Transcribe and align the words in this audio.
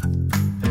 Thank 0.00 0.64
you. 0.64 0.69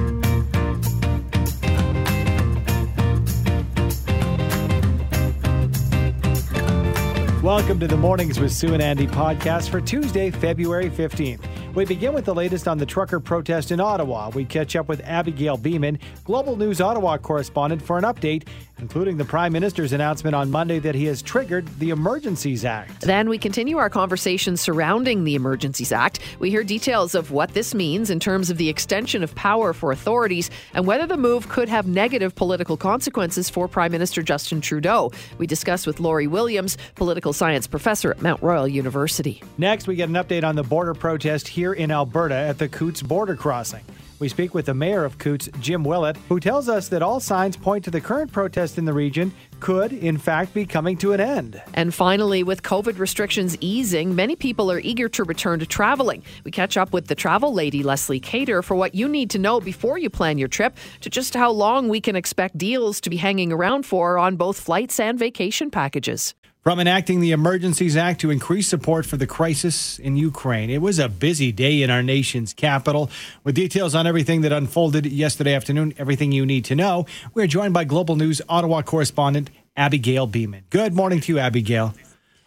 Welcome 7.60 7.82
to 7.82 7.88
the 7.88 7.98
Mornings 7.98 8.40
with 8.40 8.54
Sue 8.54 8.74
and 8.74 8.82
Andy 8.82 9.06
podcast 9.06 9.68
for 9.68 9.82
Tuesday, 9.82 10.32
February 10.32 10.90
15th. 10.90 11.46
We 11.76 11.86
begin 11.86 12.14
with 12.14 12.24
the 12.24 12.34
latest 12.34 12.70
on 12.70 12.78
the 12.78 12.86
trucker 12.86 13.20
protest 13.20 13.72
in 13.72 13.82
Ottawa. 13.82 14.30
We 14.30 14.46
catch 14.46 14.78
up 14.78 14.88
with 14.88 15.02
Abigail 15.02 15.58
Bimman, 15.58 16.00
Global 16.24 16.56
News 16.56 16.80
Ottawa 16.80 17.18
correspondent, 17.18 17.82
for 17.82 17.98
an 17.98 18.06
update, 18.06 18.48
including 18.80 19.18
the 19.18 19.26
Prime 19.26 19.52
Minister's 19.52 19.94
announcement 19.94 20.36
on 20.36 20.50
Monday 20.50 20.80
that 20.80 20.96
he 20.96 21.06
has 21.06 21.22
triggered 21.22 21.68
the 21.80 21.90
Emergencies 21.90 22.64
Act. 22.66 23.02
Then 23.02 23.30
we 23.30 23.38
continue 23.38 23.78
our 23.78 23.90
conversation 23.90 24.58
surrounding 24.58 25.26
the 25.26 25.36
Emergencies 25.36 25.92
Act. 25.92 26.20
We 26.40 26.50
hear 26.50 26.64
details 26.64 27.14
of 27.14 27.32
what 27.32 27.54
this 27.54 27.76
means 27.76 28.10
in 28.10 28.20
terms 28.20 28.50
of 28.50 28.58
the 28.58 28.70
extension 28.70 29.22
of 29.22 29.36
power 29.36 29.74
for 29.74 29.92
authorities 29.92 30.50
and 30.74 30.88
whether 30.88 31.06
the 31.06 31.18
move 31.18 31.50
could 31.50 31.70
have 31.70 31.88
negative 31.88 32.36
political 32.36 32.78
consequences 32.78 33.50
for 33.50 33.68
Prime 33.68 33.92
Minister 33.92 34.24
Justin 34.24 34.62
Trudeau. 34.62 35.12
We 35.38 35.46
discuss 35.46 35.86
with 35.86 36.00
Lori 36.00 36.26
Williams, 36.26 36.78
political 36.96 37.34
science 37.50 37.66
professor 37.66 38.12
at 38.12 38.22
Mount 38.22 38.44
Royal 38.44 38.68
University. 38.68 39.42
Next, 39.58 39.88
we 39.88 39.96
get 39.96 40.08
an 40.08 40.14
update 40.14 40.44
on 40.44 40.56
the 40.56 40.62
border 40.62 40.94
protest 40.94 41.48
here 41.48 41.74
in 41.74 41.90
Alberta 41.90 42.36
at 42.36 42.60
the 42.60 42.70
Coutts 42.70 43.02
border 43.02 43.36
crossing. 43.36 43.84
We 44.20 44.30
speak 44.30 44.54
with 44.54 44.68
the 44.68 44.76
mayor 44.76 45.04
of 45.04 45.18
Coutts, 45.18 45.50
Jim 45.60 45.84
Willett, 45.84 46.16
who 46.28 46.40
tells 46.40 46.70
us 46.70 46.90
that 46.90 47.02
all 47.02 47.20
signs 47.20 47.58
point 47.58 47.86
to 47.86 47.92
the 47.92 48.02
current 48.02 48.32
protest 48.32 48.78
in 48.78 48.86
the 48.86 48.94
region 48.94 49.34
could, 49.62 49.94
in 49.94 50.20
fact, 50.20 50.54
be 50.54 50.64
coming 50.64 50.96
to 50.98 51.14
an 51.14 51.20
end. 51.20 51.60
And 51.74 51.92
finally, 51.92 52.44
with 52.44 52.62
COVID 52.62 53.00
restrictions 53.00 53.58
easing, 53.62 54.14
many 54.14 54.36
people 54.36 54.72
are 54.72 54.80
eager 54.82 55.10
to 55.10 55.24
return 55.24 55.60
to 55.60 55.66
traveling. 55.66 56.22
We 56.44 56.52
catch 56.52 56.78
up 56.78 56.94
with 56.94 57.08
the 57.08 57.16
travel 57.16 57.52
lady, 57.52 57.82
Leslie 57.82 58.20
Cater, 58.20 58.62
for 58.62 58.76
what 58.76 58.94
you 58.94 59.08
need 59.08 59.32
to 59.32 59.40
know 59.40 59.60
before 59.60 59.98
you 59.98 60.12
plan 60.12 60.38
your 60.38 60.50
trip, 60.50 60.78
to 61.02 61.10
just 61.10 61.34
how 61.34 61.50
long 61.50 61.90
we 61.90 62.00
can 62.00 62.16
expect 62.16 62.60
deals 62.60 63.02
to 63.02 63.10
be 63.10 63.18
hanging 63.18 63.52
around 63.52 63.88
for 63.88 64.20
on 64.20 64.36
both 64.36 64.60
flights 64.60 65.00
and 65.00 65.18
vacation 65.18 65.72
packages. 65.72 66.36
From 66.62 66.82
enacting 66.82 67.22
the 67.22 67.32
Emergencies 67.32 67.96
Act 67.96 68.20
to 68.20 68.32
increase 68.32 68.68
support 68.68 69.06
for 69.06 69.16
the 69.16 69.26
crisis 69.26 69.98
in 69.98 70.18
Ukraine, 70.18 70.70
it 70.70 70.82
was 70.82 71.00
a 71.00 71.08
busy 71.08 71.54
day 71.54 71.82
in 71.84 71.90
our 71.90 72.04
nation's 72.04 72.54
capital. 72.54 73.10
With 73.46 73.56
details 73.56 73.96
on 73.96 74.06
everything 74.06 74.42
that 74.42 74.52
unfolded 74.52 75.06
yesterday 75.06 75.56
afternoon, 75.56 75.94
everything 75.98 76.34
you 76.34 76.46
need 76.46 76.66
to 76.66 76.76
know, 76.76 77.06
we're 77.34 77.48
joined 77.48 77.74
by 77.74 77.86
Global 77.86 78.18
News 78.18 78.42
Ottawa 78.50 78.82
correspondent 78.82 79.50
Abigail 79.78 80.28
Bimman. 80.28 80.64
Good 80.70 80.94
morning 80.94 81.22
to 81.22 81.32
you, 81.32 81.40
Abigail. 81.40 81.94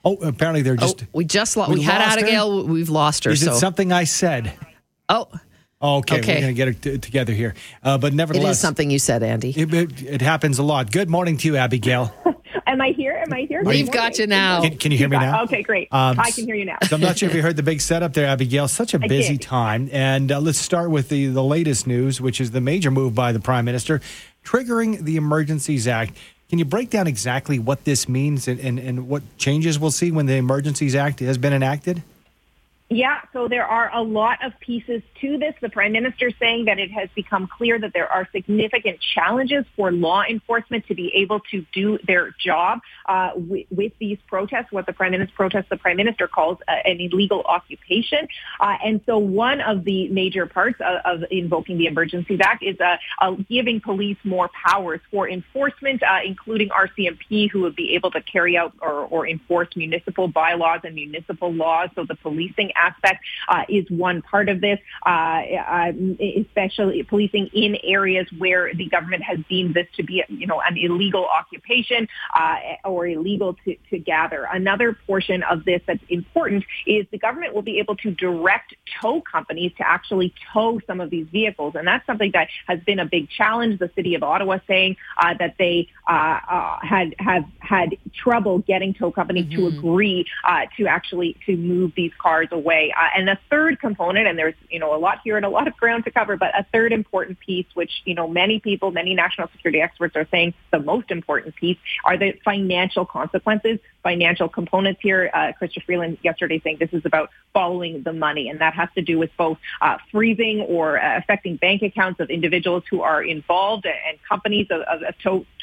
Oh, 0.05 0.17
apparently 0.17 0.61
they're 0.61 0.77
just. 0.77 1.05
Oh, 1.05 1.07
we 1.15 1.25
just 1.25 1.57
lo- 1.57 1.69
we, 1.69 1.77
we 1.77 1.83
had 1.83 2.03
Abigail. 2.03 2.67
Her? 2.67 2.71
We've 2.71 2.91
lost 2.91 3.25
her. 3.25 3.31
Is 3.31 3.43
so. 3.43 3.53
it 3.53 3.57
something 3.57 3.93
I 3.93 4.05
said? 4.05 4.53
Oh. 5.09 5.27
Okay, 5.81 6.19
okay. 6.19 6.35
we're 6.35 6.41
going 6.41 6.55
to 6.55 6.55
get 6.55 6.69
it 6.69 6.83
t- 6.83 6.99
together 6.99 7.33
here. 7.33 7.55
Uh, 7.83 7.99
but 7.99 8.13
nevertheless, 8.13 8.47
it 8.47 8.51
is 8.51 8.61
something 8.61 8.91
you 8.91 8.99
said, 8.99 9.23
Andy. 9.23 9.51
It, 9.57 9.73
it, 9.73 10.03
it 10.03 10.21
happens 10.21 10.59
a 10.59 10.63
lot. 10.63 10.93
Good 10.93 11.09
morning 11.11 11.39
to 11.39 11.49
you, 11.49 11.57
Abigail. 11.57 12.15
Am 12.73 12.81
I 12.81 12.93
here? 12.93 13.13
Am 13.13 13.31
I 13.35 13.43
here? 13.43 13.63
We've 13.63 13.91
got 13.91 14.19
you 14.19 14.27
now. 14.27 14.63
Can, 14.63 14.79
can 14.79 14.93
you 14.93 14.97
hear 14.97 15.11
me 15.11 15.19
now? 15.19 15.43
Okay, 15.43 15.63
great. 15.63 15.93
Um, 15.93 16.19
I 16.19 16.31
can 16.31 16.47
hear 16.47 16.55
you 16.55 16.65
now. 16.65 16.79
so 16.89 16.97
I'm 16.97 17.03
not 17.03 17.19
sure 17.19 17.29
if 17.29 17.35
you 17.35 17.43
heard 17.43 17.57
the 17.57 17.63
big 17.63 17.83
setup 17.83 18.15
there, 18.15 18.27
Abigail. 18.27 18.67
Such 18.67 18.95
a 18.95 18.99
busy 18.99 19.37
time. 19.37 19.91
And 19.93 20.33
uh, 20.33 20.41
let's 20.41 20.57
start 20.57 20.91
with 20.91 21.11
the, 21.11 21.27
the 21.27 21.43
latest 21.45 21.87
news, 21.87 22.19
which 22.19 22.41
is 22.41 22.53
the 22.53 22.63
major 22.63 22.91
move 22.91 23.15
by 23.15 23.33
the 23.33 23.41
Prime 23.41 23.67
Minister 23.67 24.01
triggering 24.43 25.01
the 25.01 25.17
Emergencies 25.17 25.87
Act. 25.87 26.17
Can 26.49 26.59
you 26.59 26.65
break 26.65 26.89
down 26.89 27.07
exactly 27.07 27.59
what 27.59 27.85
this 27.85 28.09
means 28.09 28.49
and, 28.49 28.59
and, 28.59 28.79
and 28.79 29.07
what 29.07 29.23
changes 29.37 29.79
we'll 29.79 29.91
see 29.91 30.11
when 30.11 30.25
the 30.25 30.37
Emergencies 30.37 30.95
Act 30.95 31.21
has 31.21 31.37
been 31.37 31.53
enacted? 31.53 32.03
Yeah, 32.89 33.21
so 33.35 33.49
there 33.49 33.67
are 33.67 33.91
a 33.95 34.03
lot 34.03 34.43
of 34.43 34.59
pieces 34.61 35.03
to 35.23 35.39
this. 35.39 35.55
The 35.61 35.69
Prime 35.71 35.93
Minister 35.93 36.31
saying 36.39 36.67
that 36.67 36.79
it 36.79 36.91
has 36.91 37.09
become 37.15 37.47
clear 37.47 37.79
that 37.79 37.93
there 37.95 38.11
are 38.11 38.29
significant 38.33 38.99
challenges 39.15 39.65
for 39.77 39.91
law 39.91 40.23
enforcement 40.29 40.87
to 40.89 40.95
be 40.95 41.13
able 41.15 41.41
to 41.53 41.65
do 41.73 41.99
their 42.07 42.35
job 42.45 42.81
uh, 43.07 43.31
with, 43.37 43.67
with, 43.71 43.93
these 44.01 44.19
protests, 44.27 44.73
what 44.73 44.87
the 44.87 44.93
Prime 44.93 45.13
Minister 45.13 45.33
protests 45.35 45.67
the 45.71 45.77
Prime 45.77 45.97
Minister 45.97 46.27
calls 46.27 46.59
uh, 46.67 46.73
an 46.85 47.01
illegal 47.01 47.43
occupation. 47.43 48.27
Uh, 48.59 48.77
and 48.85 49.01
so 49.07 49.17
one 49.19 49.61
of 49.61 49.85
the 49.85 50.09
major 50.09 50.47
parts 50.47 50.81
of, 50.81 51.23
of 51.23 51.29
invoking 51.31 51.79
the 51.79 51.87
Emergencies 51.87 52.41
Act 52.43 52.65
is 52.65 52.77
uh, 52.81 52.97
uh, 53.21 53.33
giving 53.49 53.81
police 53.81 54.17
more 54.25 54.51
powers 54.67 55.01
for 55.11 55.29
enforcement, 55.29 56.03
uh, 56.03 56.19
including 56.25 56.71
RCMP, 56.71 57.49
who 57.51 57.61
would 57.63 57.77
be 57.77 57.95
able 57.95 58.11
to 58.11 58.21
carry 58.23 58.57
out 58.57 58.73
or, 58.81 59.05
or 59.05 59.29
enforce 59.29 59.69
municipal 59.77 60.27
bylaws 60.27 60.81
and 60.83 60.95
municipal 60.95 61.53
laws. 61.53 61.91
So 61.95 62.05
the 62.05 62.17
policing 62.17 62.73
aspect 62.75 63.23
is 63.69 63.89
one 63.91 64.23
part 64.23 64.49
of 64.49 64.61
this, 64.61 64.79
uh, 65.05 65.12
uh, 65.13 65.93
especially 66.43 67.03
policing 67.03 67.47
in 67.53 67.77
areas 67.99 68.27
where 68.39 68.65
the 68.75 68.87
government 68.87 69.23
has 69.31 69.39
deemed 69.49 69.75
this 69.75 69.89
to 69.97 70.03
be, 70.03 70.23
you 70.29 70.47
know, 70.47 70.61
an 70.61 70.77
illegal 70.77 71.27
occupation 71.27 72.03
uh, 72.39 72.57
or 72.85 73.07
illegal 73.07 73.51
to, 73.65 73.77
to 73.91 73.99
gather. 73.99 74.41
Another 74.61 74.97
portion 75.07 75.43
of 75.43 75.65
this 75.65 75.81
that's 75.87 76.07
important 76.09 76.65
is 76.87 77.07
the 77.11 77.19
government 77.19 77.55
will 77.55 77.69
be 77.73 77.79
able 77.79 77.97
to 77.97 78.11
direct 78.13 78.75
tow 79.01 79.21
companies 79.21 79.73
to 79.79 79.85
actually 79.87 80.33
tow 80.53 80.81
some 80.87 81.01
of 81.01 81.11
these 81.11 81.27
vehicles, 81.29 81.75
and 81.77 81.87
that's 81.87 82.07
something 82.07 82.31
that 82.33 82.49
has 82.67 82.81
been 82.81 83.01
a 83.07 83.07
big 83.07 83.29
challenge. 83.29 83.79
The 83.79 83.91
city 83.95 84.15
of 84.15 84.23
Ottawa 84.23 84.59
saying 84.67 84.97
uh, 85.23 85.35
that 85.39 85.57
they 85.59 85.89
uh, 86.09 86.79
had 86.83 87.15
have 87.19 87.45
had 87.59 87.97
trouble 88.15 88.59
getting 88.61 88.95
tow 88.95 89.11
companies 89.11 89.47
mm-hmm. 89.47 89.71
to 89.71 89.79
agree 89.79 90.27
to 90.77 90.87
actually 90.87 91.37
to 91.47 91.57
move 91.57 91.93
these 91.97 92.13
cars 92.21 92.49
away. 92.51 92.93
Uh, 92.97 93.09
and 93.17 93.29
the 93.29 93.39
third 93.51 93.81
component, 93.81 94.27
and 94.27 94.39
there's, 94.39 94.55
you 94.71 94.79
know, 94.79 94.95
a 94.95 95.01
lot 95.03 95.19
here 95.25 95.37
and 95.37 95.45
a 95.45 95.49
lot 95.49 95.67
of 95.69 95.77
ground 95.77 96.05
to 96.05 96.11
cover, 96.11 96.37
but 96.37 96.51
a 96.59 96.65
third 96.73 96.93
important 96.93 97.39
piece, 97.41 97.67
which, 97.75 97.91
you 98.05 98.15
know, 98.15 98.27
many 98.27 98.61
people, 98.61 98.91
many 98.91 99.15
national 99.15 99.49
security 99.49 99.81
experts 99.81 100.17
are 100.17 100.27
saying 100.31 100.55
the 100.71 100.79
most 100.79 101.11
important 101.11 101.55
piece 101.57 101.79
are 102.05 102.17
the 102.17 102.33
financial 102.45 103.05
consequences, 103.05 103.79
financial 104.03 104.49
components 104.49 105.01
here. 105.03 105.31
Uh, 105.35 105.53
Chrystia 105.61 105.83
Freeland 105.85 106.19
yesterday 106.23 106.61
saying 106.65 106.79
this 106.81 106.93
is 106.93 107.05
about 107.05 107.31
following 107.53 108.03
the 108.03 108.13
money, 108.13 108.49
and 108.49 108.61
that 108.61 108.75
has 108.75 108.89
to 108.95 109.03
do 109.03 109.19
with 109.19 109.31
both 109.37 109.59
uh, 109.81 109.99
freezing 110.11 110.61
or 110.61 110.99
uh, 110.99 111.19
affecting 111.19 111.57
bank 111.57 111.83
accounts 111.83 112.21
of 112.21 112.31
individuals 112.31 112.85
who 112.91 113.03
are 113.03 113.23
involved 113.23 113.85
and 113.87 114.19
companies 114.29 114.69
of, 114.71 114.81
of, 114.83 115.03
of, 115.03 115.15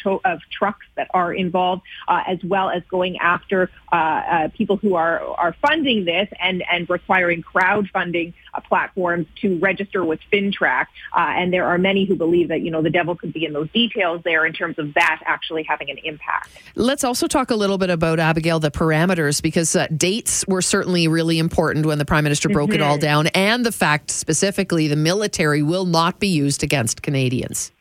to, 0.04 0.20
of 0.26 0.40
trucks 0.52 0.86
that 0.96 1.08
are 1.14 1.34
involved, 1.34 1.82
uh, 2.08 2.24
as 2.28 2.44
well 2.44 2.70
as 2.70 2.84
going 2.90 3.18
after 3.18 3.70
uh, 3.92 3.96
uh, 3.96 4.48
people 4.50 4.78
who 4.78 4.96
are, 4.96 5.20
are 5.20 5.56
funding 5.62 6.06
this 6.06 6.30
and, 6.40 6.64
and 6.72 6.90
requiring 6.90 7.42
crowdfunding 7.42 8.34
uh, 8.54 8.62
platforms 8.62 9.28
to 9.42 9.58
register 9.60 10.04
with 10.04 10.20
FINTRAC. 10.32 10.86
Uh, 11.16 11.20
and 11.20 11.52
there 11.54 11.66
are 11.66 11.78
many 11.78 12.06
who 12.06 12.16
believe 12.16 12.50
that, 12.50 12.62
you 12.62 12.72
know, 12.72 12.82
the 12.82 12.90
devil 12.90 13.16
could 13.16 13.34
be 13.34 13.46
in 13.46 13.54
those 13.54 13.70
details 13.72 14.22
there 14.24 14.46
in 14.46 14.54
terms 14.54 14.78
of 14.78 14.94
that 14.94 15.22
actually 15.26 15.64
having 15.64 15.90
an 15.90 15.98
impact. 16.04 16.50
Let's 16.76 17.04
also 17.04 17.28
talk 17.28 17.52
a 17.52 17.56
little 17.56 17.78
bit 17.78 17.90
about, 17.90 18.20
Abigail, 18.20 18.60
the 18.60 18.72
parameters, 18.72 19.42
because 19.42 19.76
uh, 19.76 19.88
dates 19.96 20.46
were 20.48 20.62
certainly 20.62 21.08
really 21.08 21.40
important 21.40 21.86
when 21.86 21.98
the 21.98 22.06
Prime 22.06 22.24
Minister 22.24 22.50
broke 22.50 22.70
mm-hmm. 22.70 22.81
it 22.81 22.81
all 22.81 22.98
mm-hmm. 22.98 23.02
down, 23.02 23.28
and 23.28 23.66
the 23.66 23.72
fact 23.72 24.12
specifically 24.12 24.88
the 24.88 24.96
military 24.96 25.64
will 25.64 25.86
not 25.86 26.20
be 26.20 26.28
used 26.28 26.64
against 26.64 27.02
Canadians. 27.02 27.72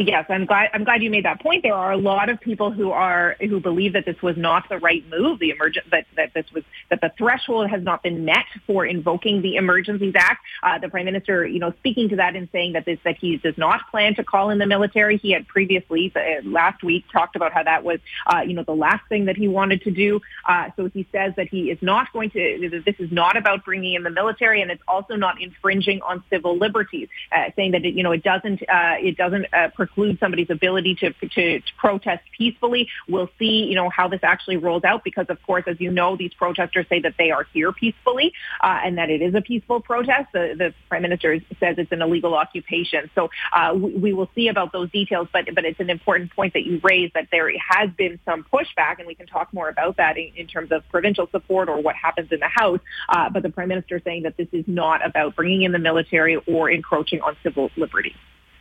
Yes, 0.00 0.26
I'm 0.28 0.46
glad. 0.46 0.70
I'm 0.72 0.84
glad 0.84 1.02
you 1.02 1.10
made 1.10 1.24
that 1.24 1.40
point. 1.42 1.64
There 1.64 1.74
are 1.74 1.90
a 1.90 1.96
lot 1.96 2.28
of 2.28 2.40
people 2.40 2.70
who 2.70 2.92
are 2.92 3.34
who 3.40 3.58
believe 3.58 3.94
that 3.94 4.04
this 4.06 4.20
was 4.22 4.36
not 4.36 4.68
the 4.68 4.78
right 4.78 5.04
move. 5.10 5.40
The 5.40 5.50
emergent 5.50 5.90
that 5.90 6.06
that 6.16 6.32
this 6.34 6.46
was 6.52 6.62
that 6.88 7.00
the 7.00 7.10
threshold 7.18 7.68
has 7.68 7.82
not 7.82 8.04
been 8.04 8.24
met 8.24 8.44
for 8.64 8.86
invoking 8.86 9.42
the 9.42 9.56
Emergencies 9.56 10.14
Act. 10.16 10.44
Uh, 10.62 10.78
the 10.78 10.88
Prime 10.88 11.06
Minister, 11.06 11.44
you 11.44 11.58
know, 11.58 11.72
speaking 11.80 12.08
to 12.10 12.16
that 12.16 12.36
and 12.36 12.48
saying 12.52 12.74
that 12.74 12.84
this 12.84 13.00
that 13.02 13.16
he 13.18 13.38
does 13.38 13.58
not 13.58 13.90
plan 13.90 14.14
to 14.14 14.22
call 14.22 14.50
in 14.50 14.58
the 14.58 14.66
military. 14.66 15.16
He 15.16 15.32
had 15.32 15.48
previously 15.48 16.12
uh, 16.14 16.42
last 16.44 16.84
week 16.84 17.04
talked 17.12 17.34
about 17.34 17.52
how 17.52 17.64
that 17.64 17.82
was, 17.82 17.98
uh, 18.28 18.42
you 18.42 18.54
know, 18.54 18.62
the 18.62 18.76
last 18.76 19.02
thing 19.08 19.24
that 19.24 19.36
he 19.36 19.48
wanted 19.48 19.82
to 19.82 19.90
do. 19.90 20.20
Uh, 20.48 20.70
so 20.76 20.88
he 20.90 21.08
says 21.10 21.32
that 21.36 21.48
he 21.48 21.72
is 21.72 21.78
not 21.82 22.12
going 22.12 22.30
to. 22.30 22.82
This 22.86 23.00
is 23.00 23.10
not 23.10 23.36
about 23.36 23.64
bringing 23.64 23.94
in 23.94 24.04
the 24.04 24.10
military, 24.10 24.62
and 24.62 24.70
it's 24.70 24.82
also 24.86 25.16
not 25.16 25.42
infringing 25.42 26.02
on 26.02 26.22
civil 26.30 26.56
liberties. 26.56 27.08
Uh, 27.32 27.50
saying 27.56 27.72
that 27.72 27.84
it, 27.84 27.94
you 27.94 28.04
know 28.04 28.12
it 28.12 28.22
doesn't 28.22 28.62
uh, 28.62 28.94
it 29.00 29.16
doesn't 29.16 29.46
preclude 29.88 30.18
somebody's 30.20 30.50
ability 30.50 30.94
to, 30.96 31.12
to, 31.12 31.60
to 31.60 31.72
protest 31.76 32.22
peacefully. 32.36 32.88
We'll 33.08 33.30
see, 33.38 33.64
you 33.68 33.74
know, 33.74 33.88
how 33.88 34.08
this 34.08 34.20
actually 34.22 34.56
rolls 34.56 34.84
out 34.84 35.04
because, 35.04 35.26
of 35.28 35.42
course, 35.42 35.64
as 35.66 35.80
you 35.80 35.90
know, 35.90 36.16
these 36.16 36.32
protesters 36.34 36.86
say 36.88 37.00
that 37.00 37.14
they 37.18 37.30
are 37.30 37.46
here 37.52 37.72
peacefully 37.72 38.32
uh, 38.62 38.78
and 38.84 38.98
that 38.98 39.10
it 39.10 39.22
is 39.22 39.34
a 39.34 39.40
peaceful 39.40 39.80
protest. 39.80 40.28
The, 40.32 40.54
the 40.56 40.74
prime 40.88 41.02
minister 41.02 41.38
says 41.60 41.76
it's 41.78 41.92
an 41.92 42.02
illegal 42.02 42.34
occupation. 42.34 43.10
So 43.14 43.30
uh, 43.54 43.74
we, 43.74 43.94
we, 43.94 44.12
will 44.18 44.30
see 44.34 44.48
about 44.48 44.72
those 44.72 44.90
details, 44.90 45.28
but 45.32 45.44
but 45.54 45.64
it's 45.64 45.78
an 45.80 45.90
important 45.90 46.34
point 46.34 46.54
that 46.54 46.64
you 46.64 46.80
raised 46.82 47.14
that 47.14 47.28
there 47.30 47.50
has 47.58 47.90
been 47.96 48.18
some 48.24 48.44
pushback, 48.52 48.98
and 48.98 49.06
we 49.06 49.14
can 49.14 49.26
talk 49.26 49.52
more 49.52 49.68
about 49.68 49.98
that 49.98 50.16
in, 50.16 50.32
in 50.34 50.46
terms 50.46 50.72
of 50.72 50.82
provincial 50.88 51.28
support 51.30 51.68
or 51.68 51.80
what 51.80 51.94
happens 51.94 52.32
in 52.32 52.40
the 52.40 52.48
House. 52.48 52.80
Uh, 53.08 53.30
but 53.30 53.42
the 53.42 53.50
prime 53.50 53.68
minister 53.68 54.00
saying 54.04 54.24
that 54.24 54.36
this 54.36 54.48
is 54.52 54.64
not 54.66 55.06
about 55.06 55.36
bringing 55.36 55.62
in 55.62 55.72
the 55.72 55.78
military 55.78 56.36
or 56.46 56.70
encroaching 56.70 57.20
on 57.20 57.36
civil 57.42 57.70
liberties. 57.76 58.16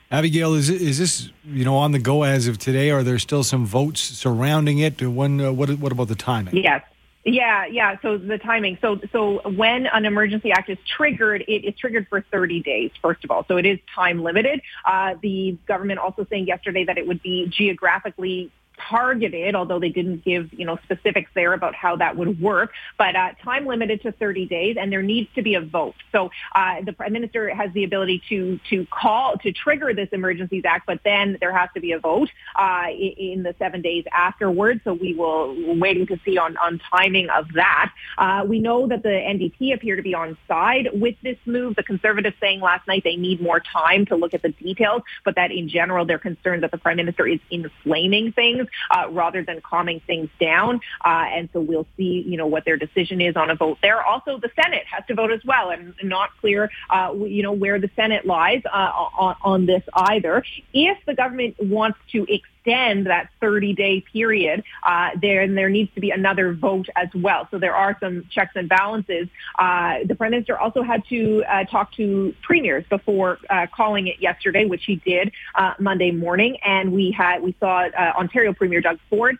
Abigail, 0.09 0.53
is 0.53 0.69
is 0.69 0.97
this 0.97 1.29
you 1.45 1.65
know 1.65 1.75
on 1.75 1.91
the 1.91 1.99
go 1.99 2.23
as 2.23 2.47
of 2.47 2.57
today? 2.57 2.91
Are 2.91 3.03
there 3.03 3.19
still 3.19 3.43
some 3.43 3.65
votes 3.65 3.99
surrounding 3.99 4.79
it? 4.79 5.01
When 5.01 5.41
uh, 5.41 5.51
what 5.51 5.69
what 5.79 5.91
about 5.91 6.07
the 6.07 6.15
timing? 6.15 6.55
Yes, 6.55 6.81
Yeah, 7.25 7.65
yeah. 7.65 7.97
So 8.01 8.17
the 8.17 8.37
timing. 8.37 8.77
So 8.79 9.01
so 9.11 9.41
when 9.49 9.85
an 9.87 10.05
emergency 10.05 10.51
act 10.51 10.69
is 10.69 10.77
triggered, 10.87 11.43
it 11.49 11.65
is 11.65 11.75
triggered 11.75 12.07
for 12.07 12.21
30 12.31 12.61
days. 12.61 12.91
First 13.01 13.25
of 13.25 13.31
all, 13.31 13.45
so 13.49 13.57
it 13.57 13.65
is 13.65 13.79
time 13.93 14.23
limited. 14.23 14.61
Uh, 14.85 15.15
the 15.21 15.57
government 15.67 15.99
also 15.99 16.25
saying 16.29 16.47
yesterday 16.47 16.85
that 16.85 16.97
it 16.97 17.05
would 17.05 17.21
be 17.21 17.47
geographically 17.47 18.49
targeted, 18.89 19.55
although 19.55 19.79
they 19.79 19.89
didn't 19.89 20.23
give, 20.23 20.53
you 20.53 20.65
know, 20.65 20.77
specifics 20.83 21.29
there 21.33 21.53
about 21.53 21.75
how 21.75 21.95
that 21.95 22.15
would 22.15 22.41
work, 22.41 22.71
but 22.97 23.15
uh, 23.15 23.29
time 23.43 23.65
limited 23.65 24.01
to 24.03 24.11
30 24.11 24.45
days, 24.45 24.77
and 24.79 24.91
there 24.91 25.01
needs 25.01 25.29
to 25.35 25.41
be 25.41 25.55
a 25.55 25.61
vote. 25.61 25.95
So 26.11 26.29
uh, 26.55 26.81
the 26.85 26.93
prime 26.93 27.13
minister 27.13 27.53
has 27.53 27.71
the 27.73 27.83
ability 27.83 28.21
to 28.29 28.59
to 28.69 28.85
call 28.87 29.37
to 29.39 29.51
trigger 29.51 29.93
this 29.93 30.09
Emergencies 30.11 30.63
Act, 30.65 30.85
but 30.85 30.99
then 31.03 31.37
there 31.39 31.55
has 31.55 31.69
to 31.73 31.81
be 31.81 31.91
a 31.91 31.99
vote 31.99 32.29
uh, 32.55 32.87
in 32.89 33.43
the 33.43 33.55
seven 33.59 33.81
days 33.81 34.05
afterwards. 34.11 34.81
So 34.83 34.93
we 34.93 35.13
will 35.13 35.55
waiting 35.77 36.07
to 36.07 36.19
see 36.25 36.37
on 36.37 36.57
on 36.57 36.79
timing 36.91 37.29
of 37.29 37.47
that. 37.53 37.91
Uh, 38.17 38.45
we 38.47 38.59
know 38.59 38.87
that 38.87 39.03
the 39.03 39.09
NDP 39.09 39.73
appear 39.73 39.95
to 39.95 40.01
be 40.01 40.13
on 40.13 40.37
side 40.47 40.89
with 40.93 41.15
this 41.21 41.37
move. 41.45 41.75
The 41.75 41.83
Conservatives 41.83 42.35
saying 42.39 42.61
last 42.61 42.87
night 42.87 43.03
they 43.03 43.15
need 43.15 43.41
more 43.41 43.59
time 43.59 44.05
to 44.07 44.15
look 44.15 44.33
at 44.33 44.41
the 44.41 44.49
details, 44.49 45.01
but 45.25 45.35
that 45.35 45.51
in 45.51 45.69
general 45.69 46.05
they're 46.05 46.19
concerned 46.19 46.63
that 46.63 46.71
the 46.71 46.77
prime 46.77 46.97
minister 46.97 47.27
is 47.27 47.39
inflaming 47.49 48.31
things 48.31 48.66
uh, 48.91 49.09
rather 49.09 49.43
than 49.43 49.61
calming 49.61 50.01
things 50.07 50.29
down. 50.39 50.79
Uh, 51.03 51.25
and 51.35 51.49
so 51.53 51.59
we'll 51.59 51.87
see, 51.95 52.23
you 52.27 52.37
know, 52.37 52.47
what 52.47 52.65
their 52.65 52.77
decision 52.77 53.21
is 53.21 53.35
on 53.35 53.49
a 53.49 53.55
vote 53.55 53.77
there. 53.81 54.03
Also, 54.03 54.37
the 54.37 54.49
Senate 54.61 54.85
has 54.91 55.05
to 55.07 55.15
vote 55.15 55.31
as 55.31 55.43
well, 55.45 55.69
and 55.69 55.93
not 56.03 56.29
clear, 56.39 56.69
uh, 56.89 57.13
you 57.17 57.43
know, 57.43 57.51
where 57.51 57.79
the 57.79 57.89
Senate 57.95 58.25
lies 58.25 58.61
uh, 58.65 58.91
on, 59.17 59.35
on 59.43 59.65
this 59.65 59.83
either. 59.93 60.43
If 60.73 60.97
the 61.05 61.13
government 61.13 61.55
wants 61.59 61.99
to 62.11 62.23
extend 62.23 62.56
extend 62.67 63.07
that 63.07 63.29
30 63.41 63.73
day 63.73 64.01
period, 64.01 64.63
uh, 64.83 65.09
there, 65.21 65.47
there 65.47 65.69
needs 65.69 65.93
to 65.95 66.01
be 66.01 66.11
another 66.11 66.53
vote 66.53 66.87
as 66.95 67.07
well. 67.15 67.47
So 67.51 67.59
there 67.59 67.75
are 67.75 67.97
some 67.99 68.25
checks 68.29 68.53
and 68.55 68.67
balances. 68.67 69.27
Uh, 69.57 69.99
the 70.05 70.15
prime 70.15 70.31
minister 70.31 70.57
also 70.57 70.83
had 70.83 71.05
to 71.07 71.43
uh, 71.43 71.63
talk 71.65 71.93
to 71.93 72.33
premiers 72.41 72.85
before 72.89 73.39
uh, 73.49 73.67
calling 73.73 74.07
it 74.07 74.19
yesterday, 74.19 74.65
which 74.65 74.85
he 74.85 74.97
did 74.97 75.31
uh, 75.55 75.73
Monday 75.79 76.11
morning. 76.11 76.57
And 76.63 76.91
we 76.91 77.11
had, 77.11 77.41
we 77.41 77.55
saw 77.59 77.87
uh, 77.87 78.13
Ontario 78.17 78.53
Premier 78.53 78.81
Doug 78.81 78.99
Ford 79.09 79.37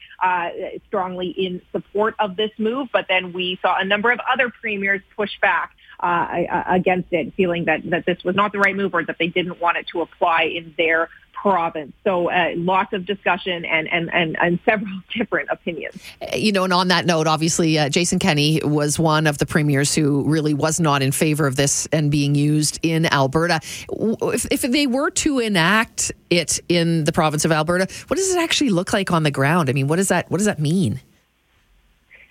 strongly 0.88 1.30
in 1.30 1.62
support 1.72 2.16
of 2.20 2.36
this 2.36 2.52
move, 2.58 2.90
but 2.92 3.06
then 3.08 3.34
we 3.34 3.60
saw 3.62 3.78
a 3.78 3.86
number 3.86 4.12
of 4.12 4.20
other 4.32 4.50
premiers 4.50 5.02
push 5.16 5.32
back. 5.42 5.74
Uh, 6.00 6.64
against 6.68 7.12
it, 7.12 7.34
feeling 7.34 7.66
that, 7.66 7.82
that 7.90 8.06
this 8.06 8.24
was 8.24 8.36
not 8.36 8.52
the 8.52 8.60
right 8.60 8.76
move 8.76 8.94
or 8.94 9.04
that 9.04 9.16
they 9.18 9.26
didn't 9.26 9.60
want 9.60 9.78
it 9.78 9.88
to 9.88 10.02
apply 10.02 10.44
in 10.44 10.72
their 10.78 11.10
province. 11.42 11.94
So 12.04 12.30
uh, 12.30 12.54
lots 12.56 12.94
of 12.94 13.06
discussion 13.06 13.64
and, 13.64 13.88
and, 13.92 14.14
and, 14.14 14.36
and, 14.42 14.60
several 14.66 15.00
different 15.16 15.50
opinions. 15.52 16.02
You 16.34 16.52
know, 16.52 16.64
and 16.64 16.74
on 16.74 16.88
that 16.88 17.06
note, 17.06 17.28
obviously, 17.28 17.78
uh, 17.78 17.90
Jason 17.90 18.20
Kenney 18.20 18.60
was 18.64 18.98
one 18.98 19.28
of 19.28 19.38
the 19.38 19.46
premiers 19.46 19.94
who 19.94 20.24
really 20.24 20.54
was 20.54 20.80
not 20.80 21.02
in 21.02 21.12
favor 21.12 21.46
of 21.46 21.56
this 21.56 21.88
and 21.94 22.10
being 22.10 22.34
used 22.34 22.80
in 22.82 23.06
Alberta. 23.14 23.60
If, 23.90 24.48
if 24.52 24.62
they 24.64 24.88
were 24.88 25.12
to 25.12 25.40
enact 25.40 26.12
it 26.30 26.60
in 26.68 27.04
the 27.04 27.12
province 27.12 27.46
of 27.46 27.52
Alberta, 27.52 27.88
what 28.08 28.18
does 28.18 28.34
it 28.34 28.40
actually 28.40 28.72
look 28.72 28.92
like 28.92 29.12
on 29.12 29.24
the 29.24 29.32
ground? 29.32 29.70
I 29.70 29.74
mean, 29.74 29.88
what 29.88 29.98
does 29.98 30.08
that 30.08 30.30
what 30.32 30.38
does 30.38 30.48
that 30.48 30.60
mean? 30.60 31.00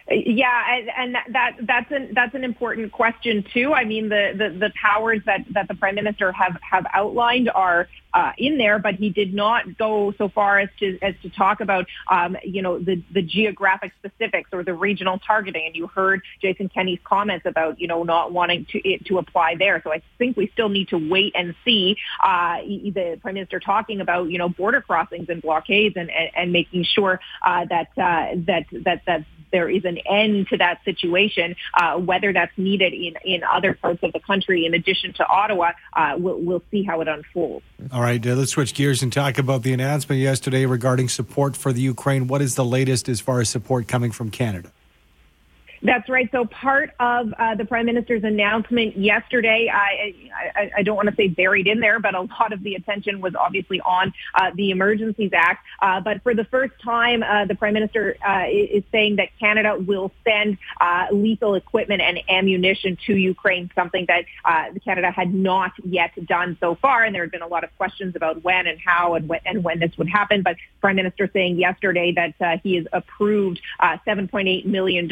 Yeah, 0.09 0.83
and, 0.97 1.17
that 1.31 1.57
that's 1.63 1.91
an 1.91 2.13
that's 2.15 2.35
an 2.37 2.45
important 2.45 2.93
question 2.93 3.45
too. 3.53 3.75
I 3.75 3.85
mean, 3.85 4.09
the, 4.09 4.35
the, 4.37 4.57
the 4.57 4.73
powers 4.81 5.21
that, 5.27 5.41
that 5.51 5.67
the 5.67 5.75
prime 5.75 5.97
minister 5.97 6.31
have 6.31 6.57
have 6.63 6.87
outlined 6.95 7.51
are 7.53 7.89
uh, 8.15 8.31
in 8.39 8.57
there, 8.57 8.79
but 8.79 8.95
he 8.95 9.11
did 9.11 9.35
not 9.35 9.77
go 9.77 10.13
so 10.17 10.29
far 10.29 10.61
as 10.61 10.69
to 10.79 10.97
as 11.03 11.15
to 11.23 11.29
talk 11.31 11.61
about 11.61 11.87
um, 12.09 12.37
you 12.45 12.63
know 12.63 12.79
the 12.79 13.03
the 13.13 13.21
geographic 13.21 13.93
specifics 13.99 14.51
or 14.53 14.63
the 14.63 14.75
regional 14.75 15.19
targeting. 15.19 15.67
And 15.67 15.75
you 15.75 15.89
heard 15.89 16.23
Jason 16.41 16.69
Kenney's 16.69 17.01
comments 17.03 17.45
about 17.45 17.81
you 17.81 17.89
know 17.89 18.05
not 18.05 18.33
wanting 18.33 18.65
to 18.71 18.89
it 18.89 19.05
to 19.07 19.19
apply 19.19 19.57
there. 19.59 19.81
So 19.83 19.93
I 19.93 20.03
think 20.19 20.37
we 20.37 20.49
still 20.53 20.69
need 20.69 20.89
to 20.91 20.99
wait 20.99 21.33
and 21.35 21.53
see 21.65 21.97
uh, 22.23 22.59
the 22.59 23.19
prime 23.21 23.35
minister 23.35 23.59
talking 23.59 24.01
about 24.01 24.31
you 24.31 24.39
know 24.39 24.49
border 24.49 24.83
crossings 24.83 25.29
and 25.29 25.43
blockades 25.43 25.97
and 25.97 26.11
and, 26.13 26.31
and 26.37 26.53
making 26.53 26.85
sure 26.85 27.19
uh, 27.45 27.65
that 27.65 27.89
uh, 27.99 28.37
that 28.47 28.67
that 28.85 29.03
that 29.07 29.25
there 29.53 29.69
is 29.69 29.85
an 29.85 29.99
end 30.09 30.49
to 30.49 30.57
that 30.59 30.85
situation, 30.85 31.57
uh, 31.75 31.97
whether 31.97 32.33
that's 32.33 32.57
needed 32.57 32.93
in, 32.93 33.15
in 33.25 33.43
other 33.45 33.75
parts 33.75 34.01
of 34.03 34.13
the 34.13 34.21
country 34.21 34.67
in 34.67 34.75
addition 34.75 35.13
to 35.15 35.27
Ottawa, 35.27 35.73
uh, 35.93 36.15
we'll, 36.19 36.39
we'll 36.39 36.63
see 36.71 36.83
how 36.83 37.01
it 37.01 37.09
unfolds. 37.09 37.65
All 37.93 38.01
right, 38.01 38.25
uh, 38.27 38.35
let's 38.35 38.53
switch 38.53 38.75
gears 38.75 39.03
and 39.03 39.13
talk 39.13 39.39
about 39.39 39.63
the 39.63 39.73
announcement 39.73 40.21
yesterday 40.21 40.67
regarding 40.67 41.09
support 41.09 41.57
for 41.57 41.73
the 41.73 41.81
Ukraine. 41.81 42.27
What 42.27 42.43
is 42.43 42.55
the 42.55 42.65
latest 42.65 43.09
as 43.09 43.21
far 43.21 43.41
as 43.41 43.49
support 43.49 43.89
coming 43.89 44.13
from 44.13 44.31
Canada? 44.31 44.73
That's 45.87 46.09
right. 46.09 46.29
So 46.33 46.45
part 46.47 46.91
of 46.99 47.33
uh, 47.39 47.55
the 47.55 47.65
prime 47.65 47.87
minister's 47.87 48.25
announcement 48.25 48.97
yesterday, 48.97 49.71
I, 49.73 50.15
I, 50.35 50.71
I 50.79 50.83
don't 50.83 50.97
want 50.97 51.09
to 51.09 51.15
say 51.15 51.29
buried 51.29 51.69
in 51.69 51.79
there, 51.79 52.01
but 52.01 52.17
a 52.17 52.23
lot 52.23 52.53
of 52.53 52.65
the 52.65 52.75
attention 52.75 53.21
was 53.21 53.35
obviously 53.39 53.81
on 53.83 54.13
uh, 54.35 54.51
the 54.57 54.73
Emergencies 54.73 55.31
Act. 55.33 55.65
Uh, 55.81 56.01
but 56.01 56.25
for 56.25 56.35
the 56.35 56.43
first 56.47 56.73
time, 56.83 57.23
uh, 57.23 57.45
the 57.45 57.55
prime 57.55 57.75
minister 57.75 58.17
uh, 58.27 58.47
is 58.51 58.83
saying 58.91 59.17
that 59.17 59.29
Canada 59.39 59.77
will 59.79 60.11
send 60.25 60.59
uh, 60.81 61.07
lethal 61.13 61.55
equipment 61.55 62.03
and 62.03 62.19
ammunition 62.29 62.99
to 63.07 63.15
Ukraine, 63.15 63.71
something 63.77 64.07
that 64.09 64.25
Canada 64.85 65.13
had 65.13 65.33
not 65.33 65.71
yet 65.85 66.11
done 66.27 66.57
so 66.59 66.75
far. 66.75 67.05
And 67.05 67.15
there 67.15 67.23
had 67.23 67.31
been 67.31 67.43
a 67.43 67.47
lot 67.47 67.63
of 67.63 67.71
questions 67.77 68.17
about 68.17 68.43
when 68.43 68.67
and 68.67 68.81
how 68.85 69.15
and 69.15 69.29
when, 69.29 69.41
and 69.45 69.63
when 69.63 69.79
this 69.79 69.97
would 69.99 70.09
happen. 70.09 70.43
But 70.43 70.57
prime 70.81 70.97
minister 70.97 71.31
saying 71.33 71.61
yesterday 71.61 72.13
that 72.17 72.61
he 72.65 72.75
has 72.75 72.87
approved 72.93 73.61
$7.8 73.81 74.65
million 74.65 75.09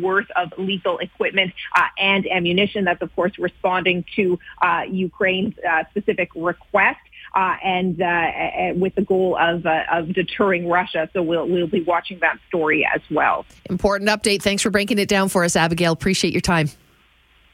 worth 0.00 0.30
of 0.36 0.52
lethal 0.58 0.98
equipment 0.98 1.52
uh, 1.74 1.86
and 1.98 2.26
ammunition. 2.30 2.84
That's, 2.84 3.02
of 3.02 3.14
course, 3.14 3.38
responding 3.38 4.04
to 4.16 4.38
uh, 4.60 4.82
Ukraine's 4.90 5.54
uh, 5.58 5.84
specific 5.90 6.30
request. 6.34 7.00
Uh, 7.32 7.54
and 7.62 8.02
uh, 8.02 8.72
with 8.74 8.92
the 8.96 9.02
goal 9.02 9.36
of, 9.40 9.64
uh, 9.64 9.84
of 9.92 10.12
deterring 10.12 10.68
Russia. 10.68 11.08
So 11.12 11.22
we'll, 11.22 11.46
we'll 11.46 11.68
be 11.68 11.82
watching 11.82 12.18
that 12.22 12.38
story 12.48 12.84
as 12.92 13.00
well. 13.08 13.46
Important 13.66 14.10
update. 14.10 14.42
Thanks 14.42 14.64
for 14.64 14.70
breaking 14.70 14.98
it 14.98 15.08
down 15.08 15.28
for 15.28 15.44
us, 15.44 15.54
Abigail. 15.54 15.92
Appreciate 15.92 16.32
your 16.32 16.40
time. 16.40 16.68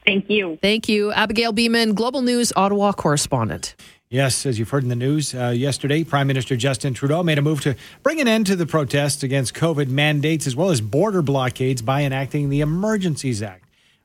Thank 0.07 0.31
you. 0.31 0.59
Thank 0.63 0.89
you. 0.89 1.13
Abigail 1.13 1.53
Bimman, 1.53 1.95
Global 1.95 2.23
News 2.23 2.55
Ottawa 2.57 2.93
correspondent. 2.93 3.75
Yes, 4.08 4.47
as 4.47 4.56
you've 4.56 4.70
heard 4.70 4.85
in 4.85 4.88
the 4.88 4.94
news 4.94 5.35
uh, 5.35 5.49
yesterday, 5.49 6.05
Prime 6.05 6.29
Minister 6.29 6.55
Justin 6.55 6.94
Trudeau 6.94 7.25
made 7.25 7.38
a 7.38 7.43
move 7.43 7.61
to 7.62 7.75
bring 8.05 8.20
an 8.20 8.29
end 8.29 8.47
to 8.47 8.55
the 8.55 8.64
protests 8.64 9.25
against 9.25 9.53
COVID 9.53 9.88
mandates 9.88 10.47
as 10.47 10.55
well 10.55 10.70
as 10.70 10.81
border 10.81 11.23
blockades 11.23 11.82
by 11.82 12.03
enacting 12.03 12.49
the 12.49 12.61
Emergencies 12.61 13.43
Act. 13.43 13.64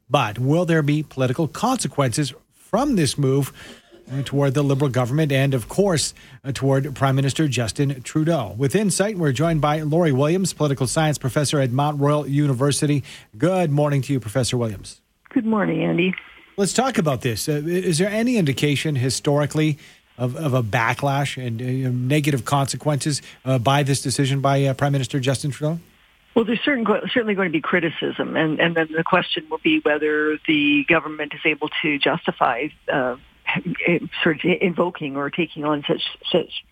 But 0.09 0.39
will 0.39 0.65
there 0.65 0.81
be 0.81 1.03
political 1.03 1.47
consequences 1.47 2.33
from 2.55 2.95
this 2.95 3.15
move 3.15 3.53
uh, 4.11 4.23
toward 4.23 4.55
the 4.55 4.63
Liberal 4.63 4.89
government 4.89 5.31
and, 5.31 5.53
of 5.53 5.69
course, 5.69 6.15
uh, 6.43 6.51
toward 6.51 6.95
Prime 6.95 7.15
Minister 7.15 7.47
Justin 7.47 8.01
Trudeau? 8.01 8.55
With 8.57 8.75
insight, 8.75 9.19
we're 9.19 9.31
joined 9.33 9.61
by 9.61 9.81
Lori 9.81 10.11
Williams, 10.11 10.51
political 10.51 10.87
science 10.87 11.19
professor 11.19 11.59
at 11.59 11.69
Mount 11.69 12.01
Royal 12.01 12.27
University. 12.27 13.03
Good 13.37 13.69
morning 13.69 14.01
to 14.01 14.13
you, 14.13 14.19
Professor 14.19 14.57
Williams. 14.57 14.99
Good 15.29 15.45
morning, 15.45 15.83
Andy. 15.83 16.15
Let's 16.57 16.73
talk 16.73 16.97
about 16.97 17.21
this. 17.21 17.47
Uh, 17.47 17.63
is 17.65 17.97
there 17.97 18.09
any 18.09 18.37
indication 18.37 18.95
historically 18.95 19.77
of, 20.17 20.35
of 20.35 20.53
a 20.53 20.61
backlash 20.61 21.41
and 21.43 21.61
uh, 21.61 21.89
negative 21.91 22.45
consequences 22.45 23.21
uh, 23.45 23.57
by 23.57 23.83
this 23.83 24.01
decision 24.01 24.41
by 24.41 24.65
uh, 24.65 24.73
Prime 24.73 24.91
Minister 24.91 25.19
Justin 25.19 25.51
Trudeau? 25.51 25.79
Well, 26.35 26.45
there's 26.45 26.61
certain, 26.63 26.85
certainly 27.13 27.35
going 27.35 27.49
to 27.49 27.53
be 27.53 27.61
criticism, 27.61 28.37
and, 28.37 28.59
and 28.59 28.75
then 28.75 28.87
the 28.95 29.03
question 29.03 29.47
will 29.49 29.59
be 29.63 29.79
whether 29.79 30.37
the 30.47 30.85
government 30.87 31.33
is 31.33 31.41
able 31.45 31.69
to 31.81 31.97
justify 31.99 32.67
uh, 32.91 33.17
sort 34.23 34.43
of 34.43 34.51
invoking 34.61 35.17
or 35.17 35.29
taking 35.29 35.65
on 35.65 35.83
such 35.87 36.01
such 36.31 36.63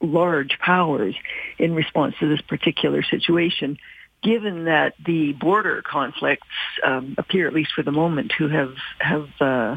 large 0.00 0.58
powers 0.60 1.16
in 1.58 1.74
response 1.74 2.14
to 2.20 2.28
this 2.28 2.40
particular 2.40 3.02
situation 3.02 3.78
given 4.22 4.64
that 4.64 4.94
the 5.04 5.32
border 5.32 5.82
conflicts 5.82 6.46
um, 6.84 7.14
appear, 7.18 7.46
at 7.46 7.54
least 7.54 7.72
for 7.74 7.82
the 7.82 7.92
moment, 7.92 8.32
to 8.38 8.48
have 8.48 8.74
have 8.98 9.28
uh, 9.40 9.76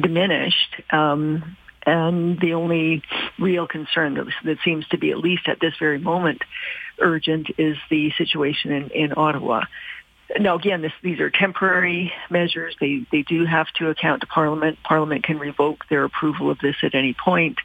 diminished, 0.00 0.82
um, 0.90 1.56
and 1.86 2.40
the 2.40 2.54
only 2.54 3.02
real 3.38 3.66
concern 3.66 4.14
that, 4.14 4.26
that, 4.44 4.58
seems 4.64 4.86
to 4.88 4.98
be, 4.98 5.10
at 5.10 5.18
least 5.18 5.48
at 5.48 5.60
this 5.60 5.74
very 5.78 5.98
moment, 5.98 6.42
urgent 6.98 7.48
is 7.58 7.76
the 7.90 8.10
situation 8.16 8.72
in, 8.72 8.90
in 8.90 9.12
Ottawa. 9.16 9.64
Now, 10.38 10.56
again, 10.56 10.80
this, 10.80 10.92
these 11.02 11.20
are 11.20 11.30
temporary 11.30 12.12
measures. 12.30 12.74
They 12.80 13.06
they 13.12 13.22
do 13.22 13.44
have 13.44 13.66
to 13.78 13.90
account 13.90 14.22
to 14.22 14.26
Parliament. 14.26 14.78
Parliament 14.82 15.22
can 15.22 15.38
revoke 15.38 15.84
their 15.90 16.04
approval 16.04 16.50
of 16.50 16.58
this 16.58 16.76
at 16.82 16.94
any 16.94 17.14
point. 17.14 17.58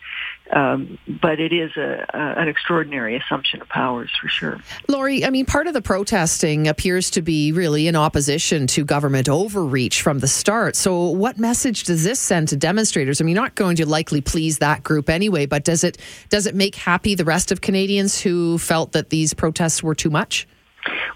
Um, 0.52 0.98
but 1.22 1.40
it 1.40 1.54
is 1.54 1.72
a, 1.78 2.06
a, 2.12 2.42
an 2.42 2.48
extraordinary 2.48 3.16
assumption 3.16 3.62
of 3.62 3.70
powers 3.70 4.10
for 4.20 4.28
sure. 4.28 4.60
Lori, 4.88 5.24
I 5.24 5.30
mean, 5.30 5.46
part 5.46 5.68
of 5.68 5.74
the 5.74 5.82
protesting 5.82 6.68
appears 6.68 7.12
to 7.12 7.22
be 7.22 7.52
really 7.52 7.88
in 7.88 7.96
opposition 7.96 8.66
to 8.68 8.84
government 8.84 9.30
overreach 9.30 10.02
from 10.02 10.20
the 10.20 10.28
start. 10.28 10.76
So, 10.76 11.10
what 11.10 11.38
message 11.38 11.84
does 11.84 12.04
this 12.04 12.20
send 12.20 12.48
to 12.48 12.56
demonstrators? 12.56 13.22
I 13.22 13.26
mean, 13.26 13.36
not 13.36 13.54
going 13.56 13.76
to 13.76 13.88
likely 13.88 14.22
please 14.22 14.58
that 14.58 14.84
group 14.84 15.10
anyway, 15.10 15.46
but 15.46 15.64
does 15.64 15.84
it 15.84 15.98
does 16.30 16.48
it 16.48 16.56
make 16.56 16.76
happy 16.76 17.14
the 17.14 17.26
rest 17.26 17.52
of 17.52 17.62
Canadians 17.62 18.20
who 18.20 18.58
felt 18.58 18.94
that 18.94 19.10
these 19.10 19.34
protests 19.34 19.84
were 19.84 19.96
too 19.96 20.10
much? 20.10 20.48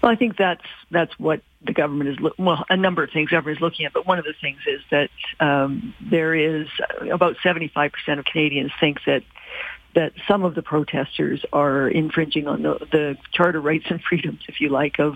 Well, 0.04 0.12
I 0.12 0.16
think 0.16 0.36
that's 0.36 0.60
that's 0.90 1.18
what 1.18 1.40
the 1.64 1.72
government 1.72 2.10
is 2.10 2.20
lo- 2.20 2.34
well 2.38 2.62
a 2.68 2.76
number 2.76 3.02
of 3.02 3.10
things 3.10 3.30
government 3.30 3.56
is 3.56 3.62
looking 3.62 3.86
at, 3.86 3.94
but 3.94 4.06
one 4.06 4.18
of 4.18 4.26
the 4.26 4.34
things 4.38 4.58
is 4.66 4.82
that 4.90 5.08
um, 5.40 5.94
there 5.98 6.34
is 6.34 6.66
about 7.10 7.36
75 7.42 7.90
percent 7.92 8.20
of 8.20 8.26
Canadians 8.26 8.70
think 8.78 8.98
that 9.06 9.22
that 9.94 10.12
some 10.28 10.44
of 10.44 10.54
the 10.54 10.60
protesters 10.60 11.42
are 11.54 11.88
infringing 11.88 12.46
on 12.46 12.60
the, 12.60 12.86
the 12.92 13.16
charter 13.32 13.62
rights 13.62 13.86
and 13.88 14.02
freedoms, 14.02 14.40
if 14.46 14.60
you 14.60 14.68
like, 14.68 14.98
of 14.98 15.14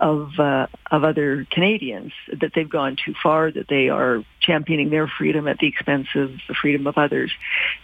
of 0.00 0.38
uh, 0.38 0.66
of 0.90 1.02
other 1.02 1.46
Canadians. 1.50 2.12
That 2.38 2.52
they've 2.54 2.68
gone 2.68 2.98
too 3.02 3.14
far. 3.22 3.50
That 3.50 3.68
they 3.68 3.88
are 3.88 4.22
championing 4.40 4.90
their 4.90 5.06
freedom 5.08 5.48
at 5.48 5.56
the 5.60 5.66
expense 5.66 6.08
of 6.14 6.32
the 6.46 6.54
freedom 6.60 6.86
of 6.86 6.98
others, 6.98 7.32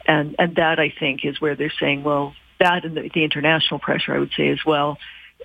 and 0.06 0.36
and 0.38 0.56
that 0.56 0.78
I 0.78 0.92
think 1.00 1.24
is 1.24 1.40
where 1.40 1.56
they're 1.56 1.72
saying, 1.80 2.04
well, 2.04 2.34
that 2.60 2.84
and 2.84 2.94
the, 2.94 3.08
the 3.08 3.24
international 3.24 3.80
pressure, 3.80 4.14
I 4.14 4.18
would 4.18 4.32
say 4.36 4.50
as 4.50 4.60
well 4.66 4.98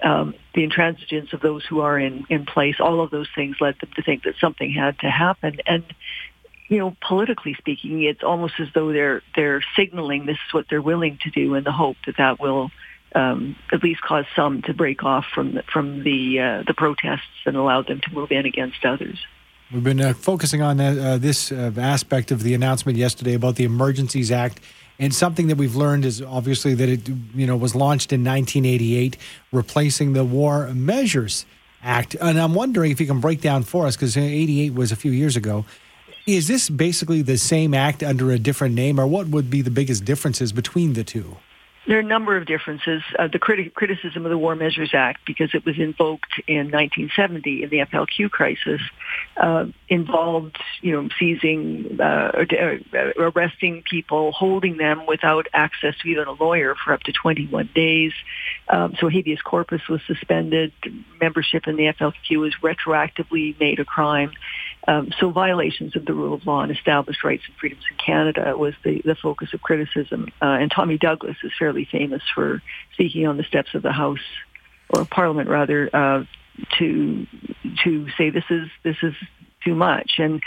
um, 0.03 0.33
the 0.53 0.67
intransigence 0.67 1.33
of 1.33 1.41
those 1.41 1.65
who 1.65 1.81
are 1.81 1.97
in, 1.97 2.25
in 2.29 2.45
place, 2.45 2.75
all 2.79 3.01
of 3.01 3.11
those 3.11 3.27
things 3.33 3.57
led 3.59 3.75
them 3.79 3.89
to 3.95 4.01
think 4.01 4.23
that 4.23 4.35
something 4.39 4.71
had 4.71 4.99
to 4.99 5.09
happen. 5.09 5.57
And, 5.65 5.83
you 6.67 6.79
know, 6.79 6.95
politically 7.01 7.55
speaking, 7.55 8.03
it's 8.03 8.23
almost 8.23 8.55
as 8.59 8.67
though 8.73 8.91
they're, 8.91 9.21
they're 9.35 9.63
signaling 9.75 10.25
this 10.25 10.37
is 10.47 10.53
what 10.53 10.65
they're 10.69 10.81
willing 10.81 11.17
to 11.23 11.29
do 11.29 11.55
in 11.55 11.63
the 11.63 11.71
hope 11.71 11.97
that 12.05 12.17
that 12.17 12.39
will 12.39 12.71
um, 13.15 13.55
at 13.71 13.83
least 13.83 14.01
cause 14.01 14.25
some 14.35 14.61
to 14.63 14.73
break 14.73 15.03
off 15.03 15.25
from 15.33 15.55
the, 15.55 15.63
from 15.63 16.03
the, 16.03 16.39
uh, 16.39 16.63
the 16.67 16.73
protests 16.73 17.45
and 17.45 17.55
allow 17.55 17.81
them 17.81 18.01
to 18.01 18.13
move 18.13 18.31
in 18.31 18.45
against 18.45 18.85
others. 18.85 19.17
We've 19.71 19.83
been 19.83 19.99
uh, 19.99 20.13
focusing 20.13 20.61
on 20.61 20.79
uh, 20.79 21.17
this 21.19 21.51
uh, 21.51 21.71
aspect 21.77 22.31
of 22.31 22.43
the 22.43 22.53
announcement 22.53 22.97
yesterday 22.97 23.33
about 23.33 23.55
the 23.55 23.65
Emergencies 23.65 24.31
Act 24.31 24.61
and 24.99 25.13
something 25.13 25.47
that 25.47 25.57
we've 25.57 25.75
learned 25.75 26.05
is 26.05 26.21
obviously 26.21 26.73
that 26.73 26.89
it 26.89 27.09
you 27.35 27.45
know 27.45 27.55
was 27.55 27.75
launched 27.75 28.11
in 28.11 28.23
1988, 28.23 29.17
replacing 29.51 30.13
the 30.13 30.23
War 30.23 30.67
Measures 30.73 31.45
Act. 31.83 32.15
And 32.15 32.39
I'm 32.39 32.53
wondering 32.53 32.91
if 32.91 32.99
you 32.99 33.07
can 33.07 33.19
break 33.19 33.41
down 33.41 33.63
for 33.63 33.85
us 33.85 33.95
because 33.95 34.17
88 34.17 34.73
was 34.73 34.91
a 34.91 34.95
few 34.95 35.11
years 35.11 35.35
ago. 35.35 35.65
Is 36.25 36.47
this 36.47 36.69
basically 36.69 37.21
the 37.21 37.37
same 37.37 37.73
act 37.73 38.03
under 38.03 38.31
a 38.31 38.39
different 38.39 38.75
name, 38.75 38.99
or 38.99 39.07
what 39.07 39.27
would 39.27 39.49
be 39.49 39.61
the 39.61 39.71
biggest 39.71 40.03
differences 40.03 40.51
between 40.51 40.93
the 40.93 41.03
two? 41.03 41.37
There 41.87 41.95
are 41.95 42.01
a 42.01 42.03
number 42.03 42.35
of 42.35 42.45
differences. 42.45 43.01
Uh, 43.17 43.29
the 43.31 43.39
criti- 43.39 43.73
criticism 43.73 44.25
of 44.25 44.29
the 44.29 44.37
War 44.37 44.55
Measures 44.55 44.91
Act, 44.93 45.21
because 45.25 45.51
it 45.53 45.65
was 45.65 45.79
invoked 45.79 46.41
in 46.45 46.69
1970 46.69 47.63
in 47.63 47.69
the 47.69 47.77
FLQ 47.77 48.29
crisis, 48.29 48.81
uh, 49.37 49.65
involved, 49.87 50.57
you 50.81 50.91
know, 50.91 51.07
seizing, 51.17 51.97
uh, 52.01 52.03
uh, 52.03 52.97
arresting 53.17 53.83
people, 53.89 54.33
holding 54.33 54.75
them 54.75 55.05
without 55.07 55.47
access 55.53 55.95
to 55.99 56.09
even 56.09 56.27
a 56.27 56.33
lawyer 56.33 56.75
for 56.75 56.91
up 56.91 57.03
to 57.03 57.13
21 57.13 57.69
days. 57.73 58.11
Um, 58.67 58.95
so 58.99 59.07
habeas 59.07 59.41
corpus 59.41 59.81
was 59.87 60.01
suspended. 60.07 60.73
Membership 61.21 61.67
in 61.67 61.77
the 61.77 61.93
FLQ 61.93 62.39
was 62.41 62.53
retroactively 62.61 63.57
made 63.61 63.79
a 63.79 63.85
crime. 63.85 64.31
Um, 64.87 65.09
so 65.19 65.31
violations 65.31 65.95
of 65.95 66.05
the 66.05 66.13
rule 66.13 66.33
of 66.33 66.45
law 66.45 66.61
and 66.61 66.71
established 66.71 67.23
rights 67.23 67.43
and 67.47 67.55
freedoms 67.57 67.83
in 67.91 67.97
Canada 67.97 68.55
was 68.57 68.73
the, 68.83 69.01
the 69.03 69.15
focus 69.15 69.49
of 69.53 69.61
criticism. 69.61 70.31
Uh, 70.41 70.45
and 70.45 70.71
Tommy 70.71 70.97
Douglas 70.97 71.35
is 71.43 71.51
fairly 71.59 71.87
famous 71.91 72.21
for 72.33 72.61
speaking 72.93 73.27
on 73.27 73.37
the 73.37 73.43
steps 73.43 73.69
of 73.73 73.81
the 73.83 73.91
House 73.91 74.19
or 74.89 75.05
Parliament 75.05 75.49
rather 75.49 75.89
uh, 75.93 76.23
to 76.79 77.27
to 77.83 78.07
say 78.17 78.29
this 78.29 78.45
is 78.49 78.69
this 78.83 78.95
is 79.03 79.13
too 79.63 79.75
much. 79.75 80.13
And 80.17 80.41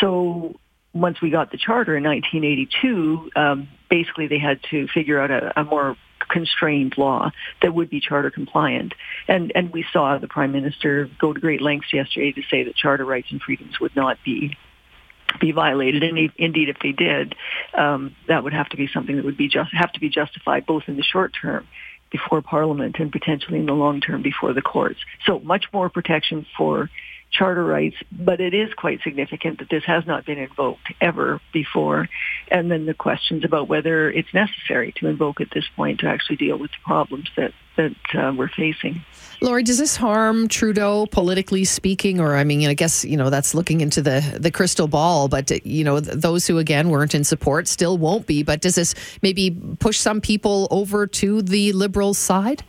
so 0.00 0.56
once 0.94 1.20
we 1.20 1.30
got 1.30 1.50
the 1.50 1.58
charter 1.58 1.96
in 1.96 2.04
1982, 2.04 3.30
um, 3.36 3.68
basically 3.90 4.26
they 4.26 4.38
had 4.38 4.60
to 4.70 4.88
figure 4.88 5.20
out 5.20 5.30
a, 5.30 5.60
a 5.60 5.64
more 5.64 5.96
constrained 6.32 6.96
law 6.96 7.30
that 7.60 7.74
would 7.74 7.90
be 7.90 8.00
charter 8.00 8.30
compliant. 8.30 8.94
And 9.28 9.52
and 9.54 9.72
we 9.72 9.84
saw 9.92 10.18
the 10.18 10.28
prime 10.28 10.52
minister 10.52 11.08
go 11.20 11.32
to 11.32 11.40
great 11.40 11.60
lengths 11.60 11.92
yesterday 11.92 12.32
to 12.32 12.42
say 12.50 12.64
that 12.64 12.74
charter 12.74 13.04
rights 13.04 13.28
and 13.30 13.40
freedoms 13.40 13.78
would 13.80 13.94
not 13.94 14.18
be 14.24 14.56
be 15.40 15.52
violated. 15.52 16.02
And 16.02 16.30
indeed, 16.36 16.68
if 16.68 16.76
they 16.82 16.92
did, 16.92 17.34
um, 17.76 18.16
that 18.28 18.44
would 18.44 18.52
have 18.52 18.68
to 18.70 18.76
be 18.76 18.88
something 18.92 19.16
that 19.16 19.24
would 19.24 19.36
be 19.36 19.48
just 19.48 19.70
have 19.72 19.92
to 19.92 20.00
be 20.00 20.08
justified 20.08 20.66
both 20.66 20.84
in 20.88 20.96
the 20.96 21.02
short 21.02 21.32
term 21.40 21.66
before 22.10 22.42
Parliament 22.42 22.96
and 22.98 23.10
potentially 23.10 23.58
in 23.58 23.66
the 23.66 23.72
long 23.72 24.00
term 24.00 24.22
before 24.22 24.52
the 24.52 24.62
courts. 24.62 25.00
So 25.26 25.40
much 25.40 25.66
more 25.72 25.88
protection 25.88 26.46
for 26.56 26.90
charter 27.32 27.64
rights, 27.64 27.96
but 28.12 28.40
it 28.40 28.52
is 28.52 28.72
quite 28.74 29.02
significant 29.02 29.58
that 29.58 29.70
this 29.70 29.84
has 29.84 30.06
not 30.06 30.26
been 30.26 30.38
invoked 30.38 30.92
ever 31.00 31.40
before. 31.52 32.08
And 32.50 32.70
then 32.70 32.84
the 32.84 32.94
questions 32.94 33.42
about 33.44 33.68
whether 33.68 34.10
it's 34.10 34.32
necessary 34.34 34.92
to 34.98 35.08
invoke 35.08 35.40
at 35.40 35.48
this 35.52 35.64
point 35.74 36.00
to 36.00 36.06
actually 36.06 36.36
deal 36.36 36.58
with 36.58 36.70
the 36.70 36.76
problems 36.84 37.30
that, 37.36 37.52
that 37.76 37.96
uh, 38.14 38.32
we're 38.36 38.50
facing. 38.50 39.02
Lori, 39.40 39.62
does 39.62 39.78
this 39.78 39.96
harm 39.96 40.46
Trudeau 40.46 41.06
politically 41.06 41.64
speaking? 41.64 42.20
Or, 42.20 42.36
I 42.36 42.44
mean, 42.44 42.68
I 42.68 42.74
guess, 42.74 43.04
you 43.04 43.16
know, 43.16 43.30
that's 43.30 43.54
looking 43.54 43.80
into 43.80 44.02
the, 44.02 44.36
the 44.38 44.50
crystal 44.50 44.86
ball, 44.86 45.26
but, 45.28 45.66
you 45.66 45.82
know, 45.84 46.00
those 46.00 46.46
who, 46.46 46.58
again, 46.58 46.90
weren't 46.90 47.14
in 47.14 47.24
support 47.24 47.66
still 47.66 47.96
won't 47.96 48.26
be. 48.26 48.42
But 48.42 48.60
does 48.60 48.74
this 48.74 48.94
maybe 49.22 49.50
push 49.80 49.98
some 49.98 50.20
people 50.20 50.68
over 50.70 51.06
to 51.06 51.40
the 51.40 51.72
Liberal 51.72 52.12
side? 52.14 52.62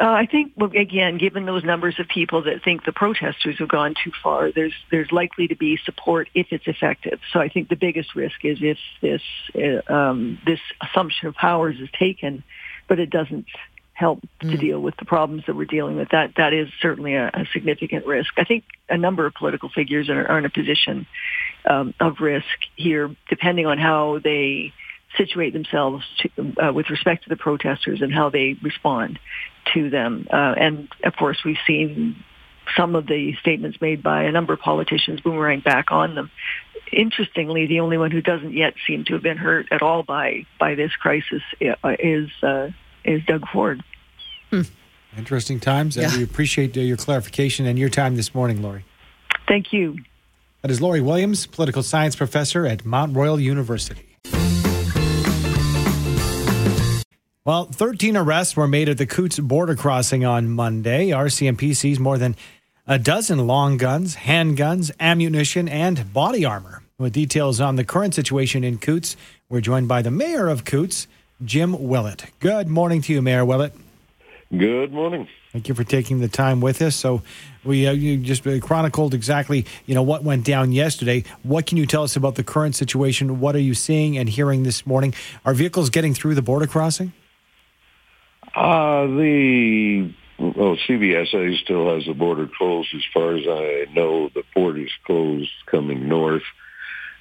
Uh, 0.00 0.04
I 0.04 0.26
think, 0.26 0.52
well, 0.56 0.70
again, 0.74 1.18
given 1.18 1.46
those 1.46 1.62
numbers 1.62 1.96
of 1.98 2.08
people 2.08 2.42
that 2.44 2.64
think 2.64 2.84
the 2.84 2.92
protesters 2.92 3.58
have 3.58 3.68
gone 3.68 3.94
too 4.02 4.12
far, 4.22 4.50
there's 4.50 4.74
there's 4.90 5.12
likely 5.12 5.48
to 5.48 5.56
be 5.56 5.78
support 5.84 6.28
if 6.34 6.48
it's 6.50 6.66
effective. 6.66 7.20
So 7.32 7.40
I 7.40 7.48
think 7.48 7.68
the 7.68 7.76
biggest 7.76 8.14
risk 8.14 8.44
is 8.44 8.58
if 8.60 8.78
this 9.00 9.22
uh, 9.54 9.92
um, 9.92 10.38
this 10.46 10.60
assumption 10.80 11.28
of 11.28 11.34
powers 11.34 11.76
is 11.80 11.88
taken, 11.98 12.42
but 12.88 12.98
it 12.98 13.10
doesn't 13.10 13.46
help 13.92 14.20
mm. 14.42 14.50
to 14.50 14.56
deal 14.56 14.80
with 14.80 14.96
the 14.96 15.04
problems 15.04 15.44
that 15.46 15.54
we're 15.54 15.64
dealing 15.64 15.96
with. 15.96 16.08
That 16.10 16.32
that 16.36 16.52
is 16.52 16.68
certainly 16.80 17.14
a, 17.14 17.28
a 17.28 17.46
significant 17.52 18.06
risk. 18.06 18.32
I 18.36 18.44
think 18.44 18.64
a 18.88 18.98
number 18.98 19.26
of 19.26 19.34
political 19.34 19.68
figures 19.68 20.08
are, 20.08 20.26
are 20.26 20.38
in 20.38 20.44
a 20.44 20.50
position 20.50 21.06
um, 21.68 21.94
of 22.00 22.20
risk 22.20 22.46
here, 22.76 23.14
depending 23.28 23.66
on 23.66 23.78
how 23.78 24.18
they 24.22 24.72
situate 25.16 25.52
themselves 25.52 26.04
to, 26.18 26.54
uh, 26.60 26.72
with 26.72 26.90
respect 26.90 27.22
to 27.22 27.28
the 27.28 27.36
protesters 27.36 28.02
and 28.02 28.12
how 28.12 28.30
they 28.30 28.56
respond 28.62 29.18
to 29.72 29.90
them. 29.90 30.26
Uh, 30.30 30.54
and 30.56 30.88
of 31.04 31.16
course, 31.16 31.42
we've 31.44 31.58
seen 31.66 32.22
some 32.76 32.94
of 32.94 33.06
the 33.06 33.34
statements 33.40 33.80
made 33.80 34.02
by 34.02 34.24
a 34.24 34.32
number 34.32 34.52
of 34.52 34.60
politicians 34.60 35.20
boomerang 35.20 35.60
back 35.60 35.90
on 35.90 36.14
them. 36.14 36.30
Interestingly, 36.92 37.66
the 37.66 37.80
only 37.80 37.98
one 37.98 38.10
who 38.10 38.20
doesn't 38.20 38.52
yet 38.52 38.74
seem 38.86 39.04
to 39.06 39.14
have 39.14 39.22
been 39.22 39.36
hurt 39.36 39.66
at 39.70 39.82
all 39.82 40.02
by 40.02 40.46
by 40.58 40.74
this 40.74 40.92
crisis 40.96 41.42
uh, 41.60 41.96
is 41.98 42.30
uh, 42.42 42.70
is 43.04 43.24
Doug 43.24 43.46
Ford. 43.48 43.82
Hmm. 44.50 44.62
Interesting 45.16 45.60
times. 45.60 45.96
Yeah. 45.96 46.04
And 46.04 46.16
we 46.16 46.22
appreciate 46.24 46.76
uh, 46.76 46.80
your 46.80 46.96
clarification 46.96 47.66
and 47.66 47.78
your 47.78 47.88
time 47.88 48.16
this 48.16 48.34
morning, 48.34 48.62
Lori. 48.62 48.84
Thank 49.46 49.72
you. 49.72 49.98
That 50.62 50.70
is 50.70 50.80
Lori 50.80 51.00
Williams, 51.00 51.46
political 51.46 51.82
science 51.82 52.16
professor 52.16 52.66
at 52.66 52.84
Mount 52.84 53.14
Royal 53.14 53.38
University. 53.38 54.13
Well, 57.46 57.66
13 57.66 58.16
arrests 58.16 58.56
were 58.56 58.66
made 58.66 58.88
at 58.88 58.96
the 58.96 59.04
Coutts 59.04 59.38
border 59.38 59.76
crossing 59.76 60.24
on 60.24 60.48
Monday. 60.48 61.10
RCMP 61.10 61.76
seized 61.76 62.00
more 62.00 62.16
than 62.16 62.36
a 62.86 62.98
dozen 62.98 63.46
long 63.46 63.76
guns, 63.76 64.16
handguns, 64.16 64.90
ammunition, 64.98 65.68
and 65.68 66.10
body 66.14 66.46
armor. 66.46 66.82
With 66.98 67.12
details 67.12 67.60
on 67.60 67.76
the 67.76 67.84
current 67.84 68.14
situation 68.14 68.64
in 68.64 68.78
Coutts, 68.78 69.18
we're 69.50 69.60
joined 69.60 69.88
by 69.88 70.00
the 70.00 70.10
mayor 70.10 70.48
of 70.48 70.64
Coutts, 70.64 71.06
Jim 71.44 71.86
Willett. 71.86 72.24
Good 72.40 72.68
morning 72.68 73.02
to 73.02 73.12
you, 73.12 73.20
Mayor 73.20 73.44
Willett. 73.44 73.74
Good 74.50 74.94
morning. 74.94 75.28
Thank 75.52 75.68
you 75.68 75.74
for 75.74 75.84
taking 75.84 76.20
the 76.20 76.28
time 76.28 76.62
with 76.62 76.80
us. 76.80 76.96
So, 76.96 77.20
we 77.62 77.86
uh, 77.86 77.92
you 77.92 78.16
just 78.16 78.46
uh, 78.46 78.58
chronicled 78.60 79.12
exactly 79.12 79.66
you 79.84 79.94
know 79.94 80.02
what 80.02 80.24
went 80.24 80.46
down 80.46 80.72
yesterday. 80.72 81.24
What 81.42 81.66
can 81.66 81.76
you 81.76 81.84
tell 81.84 82.04
us 82.04 82.16
about 82.16 82.36
the 82.36 82.44
current 82.44 82.74
situation? 82.74 83.38
What 83.38 83.54
are 83.54 83.60
you 83.60 83.74
seeing 83.74 84.16
and 84.16 84.30
hearing 84.30 84.62
this 84.62 84.86
morning? 84.86 85.12
Are 85.44 85.52
vehicles 85.52 85.90
getting 85.90 86.14
through 86.14 86.36
the 86.36 86.42
border 86.42 86.66
crossing? 86.66 87.12
Uh, 88.56 89.06
the 89.06 90.14
well, 90.38 90.76
CBSA 90.88 91.62
still 91.62 91.94
has 91.94 92.06
the 92.06 92.14
border 92.14 92.48
closed. 92.58 92.88
As 92.94 93.02
far 93.12 93.36
as 93.36 93.44
I 93.46 93.92
know, 93.92 94.28
the 94.34 94.42
port 94.52 94.78
is 94.78 94.90
closed 95.06 95.50
coming 95.66 96.08
north. 96.08 96.42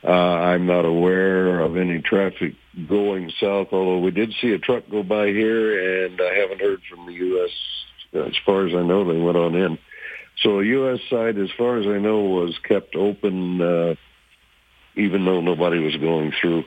Uh, 0.03 0.11
I'm 0.11 0.65
not 0.65 0.85
aware 0.85 1.61
of 1.61 1.77
any 1.77 2.01
traffic 2.01 2.55
going 2.89 3.31
south, 3.39 3.69
although 3.71 3.99
we 3.99 4.11
did 4.11 4.33
see 4.41 4.51
a 4.51 4.59
truck 4.59 4.83
go 4.89 5.01
by 5.01 5.27
here, 5.27 6.05
and 6.05 6.19
I 6.19 6.33
haven't 6.39 6.59
heard 6.59 6.81
from 6.89 7.05
the 7.05 7.13
U.S. 7.13 7.51
As 8.27 8.35
far 8.45 8.67
as 8.67 8.73
I 8.75 8.83
know, 8.83 9.05
they 9.05 9.19
went 9.19 9.37
on 9.37 9.55
in. 9.55 9.77
So 10.41 10.57
the 10.57 10.67
U.S. 10.67 10.99
side, 11.09 11.37
as 11.37 11.49
far 11.57 11.77
as 11.77 11.87
I 11.87 11.99
know, 11.99 12.19
was 12.19 12.53
kept 12.67 12.95
open, 12.95 13.61
uh, 13.61 13.95
even 14.95 15.23
though 15.23 15.39
nobody 15.39 15.79
was 15.79 15.95
going 15.95 16.33
through. 16.41 16.65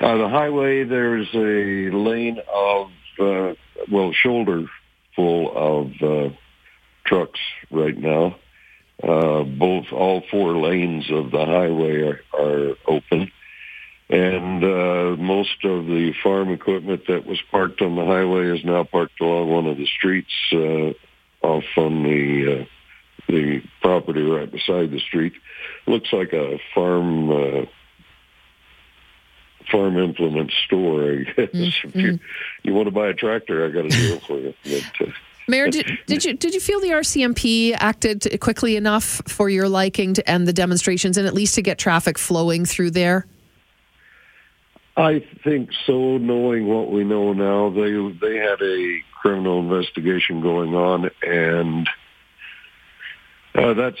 Uh, 0.00 0.16
the 0.16 0.28
highway, 0.28 0.84
there's 0.84 1.28
a 1.32 1.94
lane 1.94 2.40
of 2.52 2.88
uh, 3.20 3.54
well, 3.90 4.12
shoulder 4.12 4.66
full 5.16 5.52
of 5.54 6.02
uh, 6.02 6.34
trucks 7.04 7.40
right 7.70 7.96
now. 7.96 8.36
Uh, 9.02 9.42
both, 9.42 9.86
all 9.92 10.22
four 10.30 10.56
lanes 10.56 11.10
of 11.10 11.30
the 11.30 11.44
highway 11.44 12.02
are, 12.02 12.20
are 12.32 12.74
open. 12.86 13.30
And 14.08 14.62
uh, 14.62 15.16
most 15.20 15.64
of 15.64 15.86
the 15.86 16.12
farm 16.22 16.50
equipment 16.50 17.06
that 17.08 17.26
was 17.26 17.40
parked 17.50 17.80
on 17.82 17.96
the 17.96 18.04
highway 18.04 18.56
is 18.56 18.64
now 18.64 18.84
parked 18.84 19.20
along 19.20 19.50
one 19.50 19.66
of 19.66 19.76
the 19.76 19.86
streets 19.86 20.32
uh, 20.52 20.92
off 21.44 21.64
on 21.76 22.02
the 22.02 22.60
uh, 22.60 22.64
the 23.26 23.62
property 23.80 24.22
right 24.22 24.50
beside 24.50 24.90
the 24.90 25.00
street. 25.00 25.32
Looks 25.86 26.12
like 26.12 26.32
a 26.32 26.60
farm 26.74 27.30
uh, 27.30 27.64
farm 29.70 29.98
implement 29.98 30.52
store. 30.66 31.04
I 31.04 31.16
guess 31.24 31.34
mm-hmm. 31.36 31.88
if 31.88 31.94
you, 31.94 32.18
you 32.62 32.74
want 32.74 32.86
to 32.86 32.92
buy 32.92 33.08
a 33.08 33.14
tractor, 33.14 33.64
I 33.64 33.70
got 33.70 33.86
a 33.86 33.88
deal 33.88 34.20
for 34.20 34.38
you. 34.38 34.54
But, 34.98 35.08
uh, 35.08 35.12
Mayor, 35.46 35.68
did, 35.68 35.98
did, 36.06 36.24
you 36.24 36.32
did 36.32 36.54
you 36.54 36.60
feel 36.60 36.80
the 36.80 36.88
RCMP 36.88 37.76
acted 37.78 38.40
quickly 38.40 38.76
enough 38.76 39.20
for 39.26 39.50
your 39.50 39.68
liking 39.68 40.14
to 40.14 40.30
end 40.30 40.48
the 40.48 40.54
demonstrations 40.54 41.18
and 41.18 41.26
at 41.26 41.34
least 41.34 41.54
to 41.56 41.62
get 41.62 41.76
traffic 41.76 42.18
flowing 42.18 42.64
through 42.64 42.92
there? 42.92 43.26
I 44.96 45.22
think 45.42 45.70
so. 45.86 46.16
Knowing 46.18 46.66
what 46.66 46.90
we 46.90 47.04
know 47.04 47.34
now, 47.34 47.68
they 47.68 47.92
they 48.26 48.38
had 48.38 48.62
a 48.62 49.00
criminal 49.20 49.58
investigation 49.60 50.40
going 50.40 50.74
on, 50.74 51.10
and 51.22 51.88
uh, 53.54 53.74
that's 53.74 54.00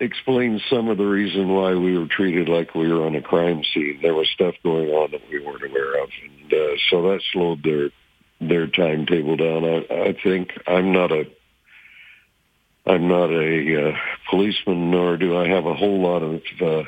explains 0.00 0.62
some 0.68 0.88
of 0.88 0.98
the 0.98 1.06
reason 1.06 1.48
why 1.48 1.74
we 1.74 1.98
were 1.98 2.06
treated 2.06 2.48
like 2.48 2.74
we 2.74 2.92
were 2.92 3.06
on 3.06 3.14
a 3.14 3.22
crime 3.22 3.62
scene. 3.72 4.00
There 4.02 4.14
was 4.14 4.28
stuff 4.28 4.54
going 4.62 4.90
on 4.90 5.10
that 5.12 5.22
we 5.30 5.44
weren't 5.44 5.64
aware 5.64 6.02
of, 6.02 6.10
and 6.22 6.52
uh, 6.52 6.76
so 6.90 7.02
that 7.02 7.20
slowed 7.32 7.62
their 7.62 7.90
their 8.40 8.66
timetable 8.66 9.36
down. 9.36 9.64
I, 9.64 10.08
I 10.08 10.16
think 10.22 10.50
I'm 10.66 10.92
not 10.92 11.12
a 11.12 11.24
I'm 12.86 13.08
not 13.08 13.30
a 13.30 13.90
uh, 13.90 13.96
policeman, 14.30 14.90
nor 14.90 15.16
do 15.16 15.36
I 15.36 15.48
have 15.48 15.66
a 15.66 15.74
whole 15.74 16.00
lot 16.00 16.22
of 16.22 16.42
uh, 16.60 16.84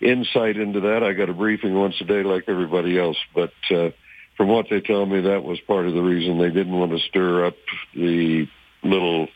insight 0.00 0.56
into 0.56 0.80
that. 0.80 1.02
I 1.04 1.12
got 1.12 1.30
a 1.30 1.34
briefing 1.34 1.74
once 1.74 1.94
a 2.00 2.04
day, 2.04 2.22
like 2.22 2.44
everybody 2.48 2.98
else. 2.98 3.18
But 3.34 3.52
uh, 3.70 3.90
from 4.36 4.48
what 4.48 4.66
they 4.68 4.80
tell 4.80 5.06
me, 5.06 5.20
that 5.20 5.44
was 5.44 5.60
part 5.60 5.86
of 5.86 5.94
the 5.94 6.02
reason 6.02 6.38
they 6.38 6.50
didn't 6.50 6.76
want 6.76 6.92
to 6.92 6.98
stir 6.98 7.46
up 7.46 7.54
the 7.94 8.48
little 8.82 9.28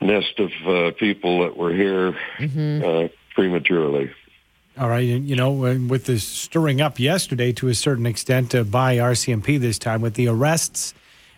nest 0.00 0.38
of 0.38 0.50
uh, 0.66 0.90
people 0.92 1.40
that 1.40 1.56
were 1.56 1.72
here 1.72 2.16
mm-hmm. 2.38 2.84
uh, 2.84 3.08
prematurely. 3.34 4.10
All 4.78 4.90
right, 4.90 5.08
and 5.08 5.26
you 5.26 5.36
know, 5.36 5.52
with 5.52 6.04
this 6.04 6.22
stirring 6.22 6.82
up 6.82 6.98
yesterday 6.98 7.52
to 7.54 7.68
a 7.68 7.74
certain 7.74 8.04
extent 8.04 8.54
uh, 8.54 8.62
by 8.62 8.96
RCMP 8.96 9.58
this 9.58 9.78
time 9.78 10.02
with 10.02 10.14
the 10.14 10.28
arrests 10.28 10.92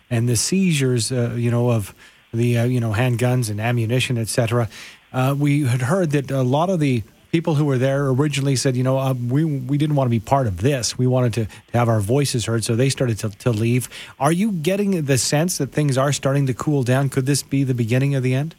and 0.09 0.27
the 0.27 0.35
seizures, 0.35 1.09
uh, 1.11 1.35
you 1.37 1.49
know, 1.49 1.71
of 1.71 1.95
the 2.33 2.57
uh, 2.57 2.65
you 2.65 2.81
know 2.81 2.91
handguns 2.91 3.49
and 3.49 3.61
ammunition, 3.61 4.17
etc. 4.17 4.67
Uh, 5.13 5.35
we 5.37 5.63
had 5.63 5.83
heard 5.83 6.11
that 6.11 6.29
a 6.31 6.43
lot 6.43 6.69
of 6.69 6.81
the 6.81 7.03
people 7.31 7.55
who 7.55 7.65
were 7.65 7.77
there 7.77 8.07
originally 8.07 8.55
said, 8.55 8.75
you 8.75 8.83
know, 8.83 8.97
uh, 8.97 9.13
we 9.13 9.43
we 9.43 9.77
didn't 9.77 9.95
want 9.95 10.07
to 10.07 10.11
be 10.11 10.19
part 10.19 10.47
of 10.47 10.57
this. 10.57 10.97
We 10.97 11.07
wanted 11.07 11.33
to, 11.33 11.45
to 11.45 11.77
have 11.77 11.89
our 11.89 11.99
voices 11.99 12.45
heard, 12.45 12.63
so 12.63 12.75
they 12.75 12.89
started 12.89 13.19
to, 13.19 13.29
to 13.29 13.51
leave. 13.51 13.89
Are 14.19 14.31
you 14.31 14.51
getting 14.51 15.03
the 15.05 15.17
sense 15.17 15.57
that 15.57 15.71
things 15.71 15.97
are 15.97 16.11
starting 16.11 16.47
to 16.47 16.53
cool 16.53 16.83
down? 16.83 17.09
Could 17.09 17.25
this 17.25 17.43
be 17.43 17.63
the 17.63 17.73
beginning 17.73 18.15
of 18.15 18.23
the 18.23 18.33
end? 18.33 18.55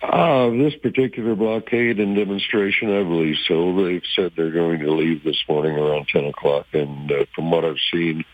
Uh, 0.00 0.50
this 0.50 0.76
particular 0.76 1.34
blockade 1.34 1.98
and 1.98 2.14
demonstration, 2.14 2.94
I 2.94 3.02
believe 3.02 3.36
so. 3.46 3.84
They've 3.84 4.02
said 4.14 4.32
they're 4.36 4.52
going 4.52 4.78
to 4.80 4.92
leave 4.92 5.24
this 5.24 5.42
morning 5.48 5.76
around 5.76 6.06
10 6.08 6.24
o'clock. 6.26 6.66
And 6.72 7.10
uh, 7.10 7.24
from 7.34 7.50
what 7.50 7.64
I've 7.64 7.80
seen, 7.92 8.24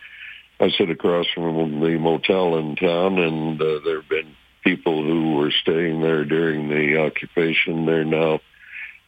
I 0.61 0.71
sit 0.71 0.91
across 0.91 1.27
from 1.35 1.81
the 1.81 1.99
motel 1.99 2.59
in 2.59 2.77
town, 2.77 3.19
and 3.19 3.61
uh, 3.61 3.81
there 3.85 4.03
have 4.03 4.09
been 4.09 4.37
people 4.63 5.03
who 5.03 5.37
were 5.37 5.51
staying 5.51 6.01
there 6.01 6.25
during 6.25 6.69
the 6.69 6.99
occupation. 6.99 7.87
They're 7.87 8.05
now 8.05 8.41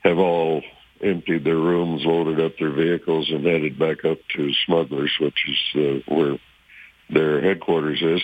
have 0.07 0.19
all 0.19 0.63
emptied 1.03 1.45
their 1.45 1.57
rooms, 1.57 2.05
loaded 2.05 2.41
up 2.41 2.59
their 2.59 2.73
vehicles, 2.73 3.31
and 3.31 3.45
headed 3.45 3.79
back 3.79 4.05
up 4.05 4.19
to 4.37 4.53
Smugglers, 4.65 5.13
which 5.21 5.47
is 5.49 6.03
uh, 6.09 6.15
where 6.15 6.39
their 7.11 7.41
headquarters 7.41 8.01
is. 8.03 8.23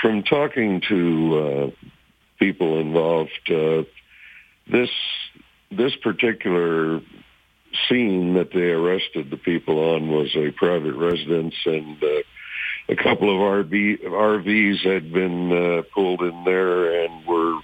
From 0.00 0.22
talking 0.22 0.82
to 0.88 1.38
uh, 1.38 1.86
people 2.38 2.80
involved. 2.80 3.50
Uh, 3.50 3.84
this 4.70 4.90
this 5.70 5.94
particular 5.96 7.00
scene 7.88 8.34
that 8.34 8.52
they 8.52 8.70
arrested 8.70 9.30
the 9.30 9.36
people 9.36 9.78
on 9.78 10.10
was 10.10 10.34
a 10.36 10.50
private 10.50 10.94
residence, 10.94 11.54
and 11.64 12.02
uh, 12.02 12.22
a 12.88 12.96
couple 12.96 13.30
of 13.30 13.66
RV, 13.66 14.04
RVs 14.04 14.80
had 14.84 15.12
been 15.12 15.52
uh, 15.52 15.82
pulled 15.94 16.20
in 16.20 16.44
there 16.44 17.04
and 17.04 17.26
were 17.26 17.58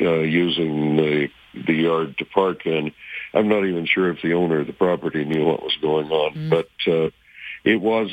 uh, 0.00 0.20
using 0.20 0.96
the 0.96 1.28
the 1.66 1.74
yard 1.74 2.18
to 2.18 2.24
park 2.24 2.66
in. 2.66 2.92
I'm 3.34 3.48
not 3.48 3.64
even 3.64 3.86
sure 3.86 4.10
if 4.10 4.22
the 4.22 4.34
owner 4.34 4.60
of 4.60 4.66
the 4.66 4.72
property 4.72 5.24
knew 5.24 5.44
what 5.44 5.62
was 5.62 5.76
going 5.80 6.10
on, 6.10 6.34
mm. 6.34 6.50
but 6.50 6.68
uh, 6.86 7.10
it 7.64 7.80
was 7.80 8.10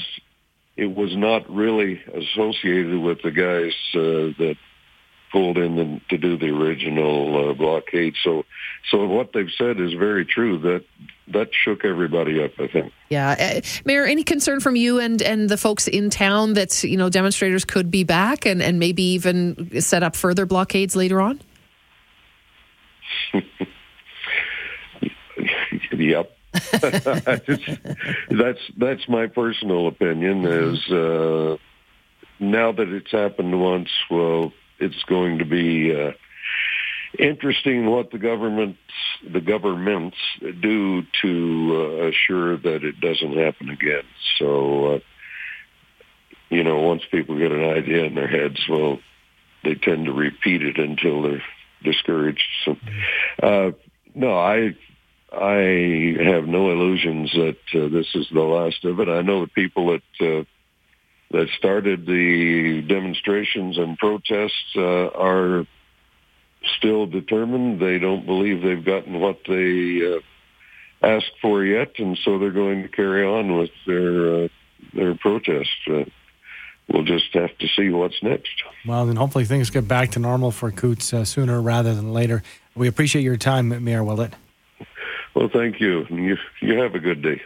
it 0.76 0.96
was 0.96 1.16
not 1.16 1.50
really 1.50 2.02
associated 2.14 3.00
with 3.00 3.22
the 3.22 3.32
guys 3.32 3.74
uh, 3.94 4.34
that 4.40 4.56
pulled 5.32 5.58
in 5.58 6.00
to 6.10 6.18
do 6.18 6.38
the 6.38 6.50
original 6.50 7.50
uh, 7.50 7.54
blockade. 7.54 8.14
So, 8.24 8.46
so 8.90 9.06
what 9.08 9.34
they've 9.34 9.50
said 9.58 9.80
is 9.80 9.94
very 9.94 10.26
true. 10.26 10.60
That 10.60 10.86
that 11.30 11.50
shook 11.52 11.84
everybody 11.84 12.42
up. 12.42 12.52
I 12.60 12.68
think. 12.68 12.94
Yeah, 13.10 13.32
uh, 13.32 13.62
Mayor. 13.84 14.06
Any 14.06 14.24
concern 14.24 14.60
from 14.60 14.76
you 14.76 15.00
and 15.00 15.22
and 15.22 15.50
the 15.50 15.58
folks 15.58 15.88
in 15.88 16.10
town 16.10 16.54
that 16.54 16.84
you 16.84 16.98
know 16.98 17.10
demonstrators 17.10 17.66
could 17.66 17.92
be 17.92 18.04
back 18.04 18.46
and 18.46 18.62
and 18.62 18.80
maybe 18.80 19.04
even 19.04 19.82
set 19.82 20.04
up 20.04 20.16
further 20.16 20.46
blockades 20.46 20.96
later 20.96 21.20
on? 21.20 21.42
Yep. 25.92 26.32
that's 28.30 28.62
that's 28.78 29.10
my 29.10 29.28
personal 29.28 29.88
opinion. 29.88 30.46
Is 30.46 30.92
uh, 30.92 31.58
now 32.40 32.72
that 32.72 32.90
it's 32.90 33.12
happened 33.12 33.60
once, 33.60 33.90
well, 34.10 34.54
it's 34.80 35.04
going 35.04 35.40
to 35.40 35.46
be 35.46 35.96
uh, 35.96 36.12
interesting 37.18 37.88
what 37.88 38.12
the 38.12 38.20
government 38.20 38.78
the 39.28 39.42
governments 39.42 40.18
do 40.62 41.04
to 41.22 41.72
uh, 41.72 42.08
assure 42.08 42.58
that 42.58 42.84
it 42.84 43.00
doesn't 43.00 43.38
happen 43.38 43.70
again. 43.70 44.04
So, 44.38 44.96
uh, 44.96 45.00
you 46.50 46.64
know, 46.64 46.82
once 46.82 47.04
people 47.10 47.38
get 47.38 47.52
an 47.52 47.64
idea 47.64 48.04
in 48.04 48.16
their 48.16 48.28
heads, 48.28 48.60
well, 48.70 49.00
they 49.64 49.76
tend 49.76 50.06
to 50.06 50.14
repeat 50.14 50.62
it 50.62 50.78
until 50.78 51.22
they're 51.22 51.44
discouraged. 51.84 52.48
So, 52.66 52.78
uh, 53.42 53.72
no, 54.16 54.38
I 54.38 54.76
I 55.32 56.16
have 56.24 56.46
no 56.46 56.72
illusions 56.72 57.32
that 57.34 57.58
uh, 57.74 57.88
this 57.90 58.08
is 58.14 58.28
the 58.32 58.42
last 58.42 58.86
of 58.86 59.00
it. 59.00 59.10
I 59.10 59.22
know 59.22 59.42
the 59.42 59.48
people 59.48 59.88
that 59.98 60.26
uh, 60.26 60.44
that 61.32 61.48
started 61.58 62.06
the 62.06 62.84
demonstrations 62.88 63.78
and 63.78 63.98
protests 63.98 64.76
uh, 64.76 65.08
are 65.08 65.66
still 66.78 67.08
determined. 67.08 67.80
They 67.80 67.98
don't 67.98 68.26
believe 68.26 68.62
they've 68.62 68.86
gotten 68.86 69.20
what 69.20 69.40
they 69.48 70.16
uh, 70.16 70.20
asked 71.06 71.34
for 71.42 71.66
yet, 71.66 71.94
and 71.98 72.18
so 72.24 72.38
they're 72.38 72.52
going 72.52 72.84
to 72.84 72.90
carry 72.90 73.26
on 73.26 73.58
with 73.58 73.72
their 73.88 74.44
uh, 74.44 74.48
their 74.94 75.16
protest. 75.16 75.70
Uh, 75.88 76.06
we'll 76.94 77.04
just 77.04 77.34
have 77.34 77.58
to 77.58 77.68
see 77.68 77.90
what's 77.90 78.22
next. 78.22 78.64
Well, 78.86 79.06
then 79.06 79.16
hopefully 79.16 79.46
things 79.46 79.70
get 79.70 79.88
back 79.88 80.12
to 80.12 80.20
normal 80.20 80.52
for 80.52 80.72
Coutts 80.72 81.14
uh, 81.14 81.26
sooner 81.26 81.62
rather 81.62 81.94
than 81.94 82.14
later. 82.14 82.44
We 82.76 82.88
appreciate 82.88 83.24
your 83.24 83.38
time, 83.38 83.84
Mayor 83.84 84.04
Willett. 84.04 84.34
Well, 85.36 85.50
thank 85.52 85.80
you. 85.82 86.06
You 86.10 86.38
you 86.62 86.78
have 86.78 86.94
a 86.94 87.00
good 87.00 87.22
day. 87.22 87.42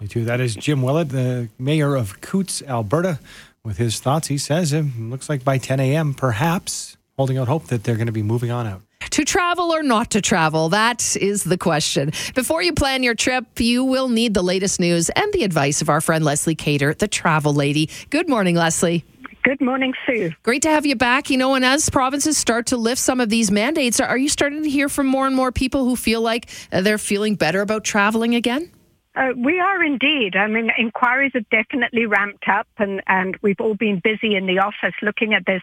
Me 0.00 0.08
too. 0.08 0.24
That 0.24 0.40
is 0.40 0.56
Jim 0.56 0.82
Willett, 0.82 1.10
the 1.10 1.48
mayor 1.58 1.94
of 1.94 2.20
Coutts, 2.20 2.60
Alberta, 2.62 3.20
with 3.64 3.78
his 3.78 4.00
thoughts. 4.00 4.26
He 4.26 4.38
says 4.38 4.72
it 4.72 4.84
looks 4.98 5.28
like 5.28 5.44
by 5.44 5.58
10 5.58 5.78
a.m., 5.78 6.14
perhaps 6.14 6.96
holding 7.16 7.38
out 7.38 7.46
hope 7.46 7.66
that 7.68 7.84
they're 7.84 7.94
going 7.94 8.06
to 8.06 8.12
be 8.12 8.22
moving 8.22 8.50
on 8.50 8.66
out. 8.66 8.82
To 9.10 9.24
travel 9.24 9.72
or 9.72 9.82
not 9.82 10.10
to 10.10 10.20
travel? 10.20 10.68
That 10.68 11.16
is 11.16 11.44
the 11.44 11.58
question. 11.58 12.12
Before 12.34 12.62
you 12.62 12.72
plan 12.72 13.02
your 13.02 13.14
trip, 13.14 13.58
you 13.58 13.84
will 13.84 14.08
need 14.08 14.34
the 14.34 14.42
latest 14.42 14.80
news 14.80 15.10
and 15.10 15.32
the 15.32 15.44
advice 15.44 15.82
of 15.82 15.88
our 15.88 16.00
friend 16.00 16.24
Leslie 16.24 16.54
Cater, 16.54 16.94
the 16.94 17.08
travel 17.08 17.54
lady. 17.54 17.90
Good 18.10 18.28
morning, 18.28 18.54
Leslie. 18.54 19.04
Good 19.42 19.60
morning, 19.60 19.92
Sue. 20.06 20.30
Great 20.44 20.62
to 20.62 20.70
have 20.70 20.86
you 20.86 20.94
back. 20.94 21.28
You 21.28 21.36
know, 21.36 21.54
and 21.54 21.64
as 21.64 21.90
provinces 21.90 22.38
start 22.38 22.66
to 22.66 22.76
lift 22.76 23.00
some 23.00 23.20
of 23.20 23.28
these 23.28 23.50
mandates, 23.50 23.98
are 23.98 24.16
you 24.16 24.28
starting 24.28 24.62
to 24.62 24.70
hear 24.70 24.88
from 24.88 25.08
more 25.08 25.26
and 25.26 25.34
more 25.34 25.50
people 25.50 25.84
who 25.84 25.96
feel 25.96 26.20
like 26.20 26.48
they're 26.70 26.98
feeling 26.98 27.34
better 27.34 27.60
about 27.60 27.82
traveling 27.82 28.36
again? 28.36 28.70
Uh, 29.14 29.32
we 29.36 29.58
are 29.58 29.84
indeed. 29.84 30.36
I 30.36 30.46
mean, 30.46 30.70
inquiries 30.78 31.32
have 31.34 31.48
definitely 31.50 32.06
ramped 32.06 32.48
up, 32.48 32.66
and, 32.78 33.02
and 33.06 33.36
we've 33.42 33.60
all 33.60 33.74
been 33.74 34.00
busy 34.02 34.36
in 34.36 34.46
the 34.46 34.60
office 34.60 34.94
looking 35.02 35.34
at 35.34 35.44
this. 35.44 35.60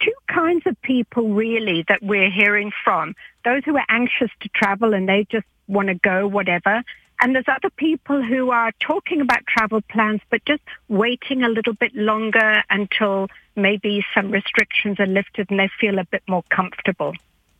Two 0.00 0.12
kinds 0.28 0.66
of 0.66 0.80
people 0.82 1.30
really 1.30 1.84
that 1.88 2.02
we're 2.02 2.30
hearing 2.30 2.72
from. 2.84 3.14
Those 3.44 3.64
who 3.64 3.76
are 3.76 3.86
anxious 3.88 4.30
to 4.40 4.48
travel 4.50 4.94
and 4.94 5.08
they 5.08 5.26
just 5.30 5.46
want 5.66 5.88
to 5.88 5.94
go, 5.94 6.26
whatever. 6.26 6.82
And 7.20 7.34
there's 7.34 7.48
other 7.48 7.70
people 7.70 8.22
who 8.22 8.50
are 8.50 8.72
talking 8.80 9.20
about 9.20 9.44
travel 9.46 9.80
plans, 9.80 10.20
but 10.30 10.44
just 10.44 10.62
waiting 10.88 11.42
a 11.42 11.48
little 11.48 11.72
bit 11.72 11.94
longer 11.94 12.62
until 12.70 13.28
maybe 13.56 14.04
some 14.14 14.30
restrictions 14.30 15.00
are 15.00 15.06
lifted 15.06 15.50
and 15.50 15.58
they 15.58 15.68
feel 15.80 15.98
a 15.98 16.04
bit 16.04 16.22
more 16.28 16.44
comfortable. 16.48 17.14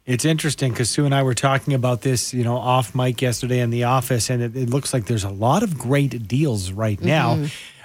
It's 0.06 0.24
interesting 0.24 0.72
because 0.72 0.88
Sue 0.88 1.04
and 1.04 1.14
I 1.14 1.22
were 1.22 1.34
talking 1.34 1.74
about 1.74 2.00
this, 2.00 2.32
you 2.32 2.42
know, 2.42 2.56
off 2.56 2.94
mic 2.94 3.20
yesterday 3.20 3.60
in 3.60 3.68
the 3.68 3.84
office, 3.84 4.30
and 4.30 4.42
it, 4.42 4.56
it 4.56 4.70
looks 4.70 4.94
like 4.94 5.04
there's 5.04 5.24
a 5.24 5.28
lot 5.28 5.62
of 5.62 5.76
great 5.76 6.26
deals 6.26 6.72
right 6.72 6.98
now. 6.98 7.34
Mm-hmm. 7.34 7.44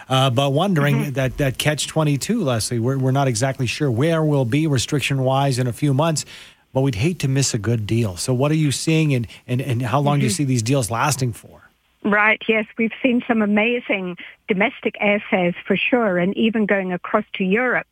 Uh, 0.10 0.30
but 0.30 0.52
wondering 0.52 0.98
mm-hmm. 0.98 1.12
that, 1.14 1.38
that 1.38 1.58
catch 1.58 1.88
22, 1.88 2.44
Leslie, 2.44 2.80
we're, 2.80 2.98
we're 2.98 3.12
not 3.12 3.28
exactly 3.28 3.66
sure 3.66 3.90
where 3.90 4.24
we'll 4.24 4.46
be 4.46 4.68
restriction 4.68 5.22
wise 5.24 5.60
in 5.60 5.68
a 5.68 5.74
few 5.74 5.94
months, 5.94 6.26
but 6.74 6.82
we'd 6.82 6.96
hate 6.96 7.20
to 7.20 7.28
miss 7.28 7.54
a 7.54 7.60
good 7.60 7.86
deal. 7.86 8.18
So, 8.18 8.34
what 8.34 8.52
are 8.52 8.56
you 8.56 8.72
seeing 8.72 9.14
and, 9.14 9.28
and, 9.48 9.62
and 9.62 9.82
how 9.82 10.00
long 10.00 10.16
mm-hmm. 10.16 10.20
do 10.22 10.26
you 10.26 10.30
mm-hmm. 10.32 10.36
see 10.36 10.44
these 10.44 10.64
deals 10.64 10.90
lasting 10.90 11.34
for? 11.34 11.64
Right, 12.06 12.42
yes, 12.50 12.66
we've 12.78 12.92
seen 13.02 13.24
some 13.28 13.42
amazing 13.42 14.18
domestic 14.50 14.96
airfares 15.02 15.56
for 15.66 15.78
sure, 15.78 16.18
and 16.18 16.36
even 16.36 16.66
going 16.66 16.92
across 16.92 17.24
to 17.36 17.46
Europe. 17.46 17.88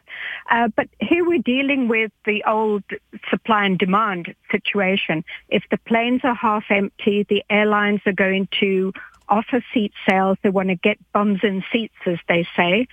Uh, 0.50 0.68
but 0.76 0.90
here 1.00 1.26
we're 1.26 1.42
dealing 1.42 1.88
with 1.88 2.12
the 2.26 2.44
old 2.46 2.84
supply 3.30 3.66
and 3.66 3.80
demand 3.80 4.36
situation. 4.52 5.24
If 5.48 5.64
the 5.72 5.78
planes 5.78 6.22
are 6.26 6.36
half 6.36 6.66
empty, 6.70 7.26
the 7.30 7.44
airlines 7.50 8.02
are 8.06 8.12
going 8.12 8.50
to 8.60 8.92
offer 9.32 9.64
seat 9.74 9.94
sales. 10.08 10.38
They 10.44 10.50
want 10.50 10.70
to 10.70 10.76
get 10.76 11.00
bums 11.14 11.40
in 11.42 11.64
seats, 11.72 11.96
as 12.06 12.20
they 12.28 12.46
say. 12.56 12.88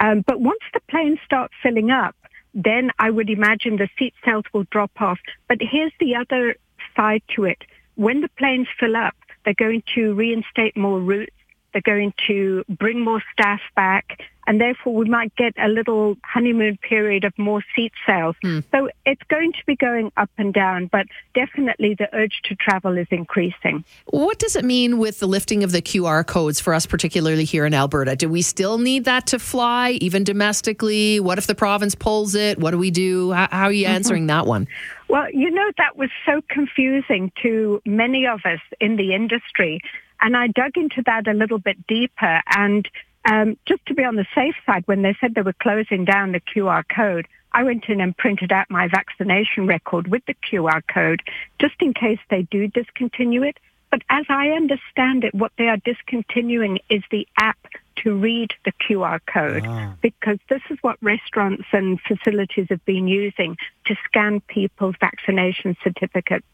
Um, 0.00 0.22
but 0.26 0.40
once 0.40 0.60
the 0.74 0.80
planes 0.90 1.20
start 1.24 1.50
filling 1.62 1.90
up, 1.90 2.14
then 2.52 2.90
I 2.98 3.10
would 3.10 3.30
imagine 3.30 3.76
the 3.76 3.88
seat 3.98 4.14
sales 4.24 4.44
will 4.52 4.66
drop 4.70 4.90
off. 5.00 5.18
But 5.48 5.58
here's 5.60 5.92
the 5.98 6.16
other 6.16 6.56
side 6.96 7.22
to 7.36 7.44
it. 7.44 7.62
When 7.94 8.20
the 8.20 8.28
planes 8.36 8.68
fill 8.78 8.96
up, 8.96 9.14
they're 9.44 9.54
going 9.54 9.82
to 9.94 10.14
reinstate 10.14 10.76
more 10.76 11.00
routes. 11.00 11.32
They're 11.74 11.82
going 11.82 12.14
to 12.28 12.64
bring 12.68 13.04
more 13.04 13.22
staff 13.34 13.60
back 13.76 14.20
and 14.46 14.60
therefore 14.60 14.94
we 14.94 15.08
might 15.08 15.34
get 15.36 15.54
a 15.58 15.68
little 15.68 16.16
honeymoon 16.24 16.76
period 16.78 17.24
of 17.24 17.32
more 17.38 17.62
seat 17.74 17.92
sales. 18.06 18.36
Mm. 18.44 18.64
So 18.70 18.88
it's 19.06 19.22
going 19.28 19.52
to 19.52 19.58
be 19.66 19.76
going 19.76 20.12
up 20.16 20.30
and 20.38 20.52
down, 20.52 20.88
but 20.92 21.06
definitely 21.34 21.94
the 21.98 22.08
urge 22.14 22.40
to 22.44 22.54
travel 22.54 22.98
is 22.98 23.06
increasing. 23.10 23.84
What 24.06 24.38
does 24.38 24.56
it 24.56 24.64
mean 24.64 24.98
with 24.98 25.18
the 25.18 25.26
lifting 25.26 25.64
of 25.64 25.72
the 25.72 25.82
QR 25.82 26.26
codes 26.26 26.60
for 26.60 26.74
us, 26.74 26.86
particularly 26.86 27.44
here 27.44 27.64
in 27.66 27.74
Alberta? 27.74 28.16
Do 28.16 28.28
we 28.28 28.42
still 28.42 28.78
need 28.78 29.04
that 29.04 29.26
to 29.28 29.38
fly, 29.38 29.92
even 30.00 30.24
domestically? 30.24 31.20
What 31.20 31.38
if 31.38 31.46
the 31.46 31.54
province 31.54 31.94
pulls 31.94 32.34
it? 32.34 32.58
What 32.58 32.72
do 32.72 32.78
we 32.78 32.90
do? 32.90 33.32
How, 33.32 33.48
are 33.50 33.72
you 33.72 33.86
mm-hmm. 33.86 33.94
answering 33.94 34.22
mm-hmm. 34.22 34.38
that 34.38 34.46
one? 34.46 34.68
Well, 35.08 35.30
you 35.32 35.50
know, 35.50 35.70
that 35.78 35.96
was 35.96 36.10
so 36.26 36.40
confusing 36.48 37.30
to 37.42 37.80
many 37.84 38.26
of 38.26 38.40
us 38.44 38.60
in 38.80 38.96
the 38.96 39.14
industry. 39.14 39.80
And 40.20 40.36
I 40.36 40.48
dug 40.48 40.76
into 40.76 41.02
that 41.06 41.26
a 41.26 41.32
little 41.32 41.58
bit 41.58 41.86
deeper. 41.86 42.42
And 42.46 42.88
um, 43.24 43.56
just 43.66 43.84
to 43.86 43.94
be 43.94 44.04
on 44.04 44.16
the 44.16 44.26
safe 44.34 44.54
side, 44.66 44.84
when 44.86 45.02
they 45.02 45.16
said 45.20 45.34
they 45.34 45.42
were 45.42 45.54
closing 45.54 46.04
down 46.04 46.32
the 46.32 46.40
QR 46.40 46.84
code, 46.88 47.26
I 47.52 47.62
went 47.62 47.84
in 47.88 48.00
and 48.00 48.16
printed 48.16 48.52
out 48.52 48.68
my 48.68 48.88
vaccination 48.88 49.66
record 49.66 50.08
with 50.08 50.24
the 50.26 50.34
QR 50.34 50.82
code 50.92 51.22
just 51.60 51.74
in 51.80 51.94
case 51.94 52.18
they 52.28 52.42
do 52.42 52.66
discontinue 52.66 53.42
it. 53.42 53.58
But 53.90 54.02
as 54.10 54.24
I 54.28 54.48
understand 54.48 55.22
it, 55.22 55.32
what 55.34 55.52
they 55.56 55.68
are 55.68 55.76
discontinuing 55.76 56.80
is 56.90 57.04
the 57.12 57.28
app 57.38 57.58
to 57.98 58.16
read 58.16 58.50
the 58.64 58.72
QR 58.72 59.20
code 59.24 59.64
ah. 59.66 59.94
because 60.00 60.38
this 60.48 60.62
is 60.68 60.78
what 60.82 60.98
restaurants 61.00 61.64
and 61.72 62.00
facilities 62.00 62.66
have 62.70 62.84
been 62.84 63.06
using 63.06 63.56
to 63.86 63.94
scan 64.04 64.40
people's 64.40 64.96
vaccination 64.98 65.76
certificates 65.84 66.46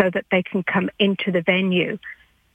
so 0.00 0.10
that 0.10 0.24
they 0.32 0.42
can 0.42 0.64
come 0.64 0.90
into 0.98 1.30
the 1.30 1.40
venue. 1.40 1.98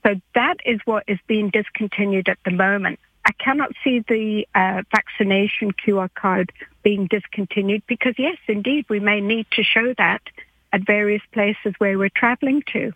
So 0.04 0.14
that 0.34 0.56
is 0.64 0.80
what 0.84 1.04
is 1.06 1.18
being 1.26 1.50
discontinued 1.50 2.28
at 2.28 2.38
the 2.44 2.50
moment. 2.50 2.98
I 3.26 3.32
cannot 3.32 3.72
see 3.82 4.04
the 4.06 4.46
uh, 4.54 4.82
vaccination 4.90 5.72
QR 5.72 6.10
code 6.14 6.52
being 6.82 7.06
discontinued 7.06 7.82
because, 7.86 8.14
yes, 8.18 8.36
indeed, 8.46 8.84
we 8.90 9.00
may 9.00 9.20
need 9.20 9.46
to 9.52 9.62
show 9.62 9.94
that 9.96 10.20
at 10.72 10.84
various 10.86 11.22
places 11.32 11.74
where 11.78 11.96
we're 11.96 12.10
traveling 12.10 12.62
to. 12.72 12.92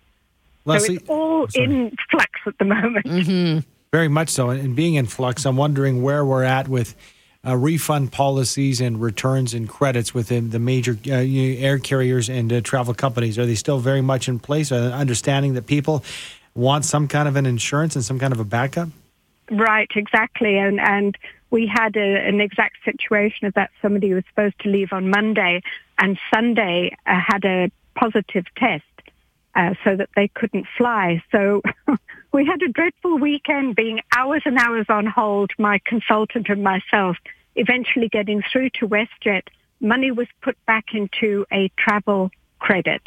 Leslie, 0.66 0.96
so 0.96 1.00
it's 1.00 1.08
all 1.08 1.46
in 1.54 1.96
flux 2.10 2.30
at 2.46 2.58
the 2.58 2.64
moment. 2.66 3.06
Mm-hmm. 3.06 3.60
Very 3.90 4.08
much 4.08 4.28
so. 4.28 4.50
And 4.50 4.76
being 4.76 4.94
in 4.94 5.06
flux, 5.06 5.46
I'm 5.46 5.56
wondering 5.56 6.02
where 6.02 6.24
we're 6.26 6.42
at 6.42 6.68
with 6.68 6.94
uh, 7.46 7.56
refund 7.56 8.12
policies 8.12 8.82
and 8.82 9.00
returns 9.00 9.54
and 9.54 9.66
credits 9.66 10.12
within 10.12 10.50
the 10.50 10.58
major 10.58 10.98
uh, 11.06 11.12
air 11.14 11.78
carriers 11.78 12.28
and 12.28 12.52
uh, 12.52 12.60
travel 12.60 12.92
companies. 12.92 13.38
Are 13.38 13.46
they 13.46 13.54
still 13.54 13.78
very 13.78 14.02
much 14.02 14.28
in 14.28 14.38
place? 14.38 14.70
Understanding 14.70 15.54
that 15.54 15.66
people 15.66 16.04
want 16.58 16.84
some 16.84 17.06
kind 17.06 17.28
of 17.28 17.36
an 17.36 17.46
insurance 17.46 17.94
and 17.94 18.04
some 18.04 18.18
kind 18.18 18.32
of 18.32 18.40
a 18.40 18.44
backup? 18.44 18.88
Right, 19.50 19.88
exactly. 19.94 20.58
And, 20.58 20.80
and 20.80 21.16
we 21.50 21.66
had 21.72 21.96
a, 21.96 22.28
an 22.28 22.40
exact 22.40 22.76
situation 22.84 23.46
of 23.46 23.54
that 23.54 23.70
somebody 23.80 24.12
was 24.12 24.24
supposed 24.28 24.58
to 24.60 24.68
leave 24.68 24.92
on 24.92 25.08
Monday 25.08 25.62
and 25.98 26.18
Sunday 26.34 26.96
uh, 27.06 27.20
had 27.26 27.44
a 27.44 27.70
positive 27.94 28.44
test 28.56 28.84
uh, 29.54 29.74
so 29.84 29.96
that 29.96 30.10
they 30.14 30.28
couldn't 30.28 30.66
fly. 30.76 31.22
So 31.32 31.62
we 32.32 32.44
had 32.44 32.60
a 32.62 32.68
dreadful 32.68 33.18
weekend 33.18 33.76
being 33.76 34.00
hours 34.16 34.42
and 34.44 34.58
hours 34.58 34.86
on 34.88 35.06
hold, 35.06 35.52
my 35.58 35.80
consultant 35.84 36.48
and 36.48 36.62
myself, 36.62 37.16
eventually 37.56 38.08
getting 38.08 38.42
through 38.52 38.70
to 38.80 38.88
WestJet. 38.88 39.42
Money 39.80 40.10
was 40.10 40.26
put 40.42 40.56
back 40.66 40.86
into 40.92 41.46
a 41.52 41.70
travel 41.78 42.30
credit. 42.58 43.02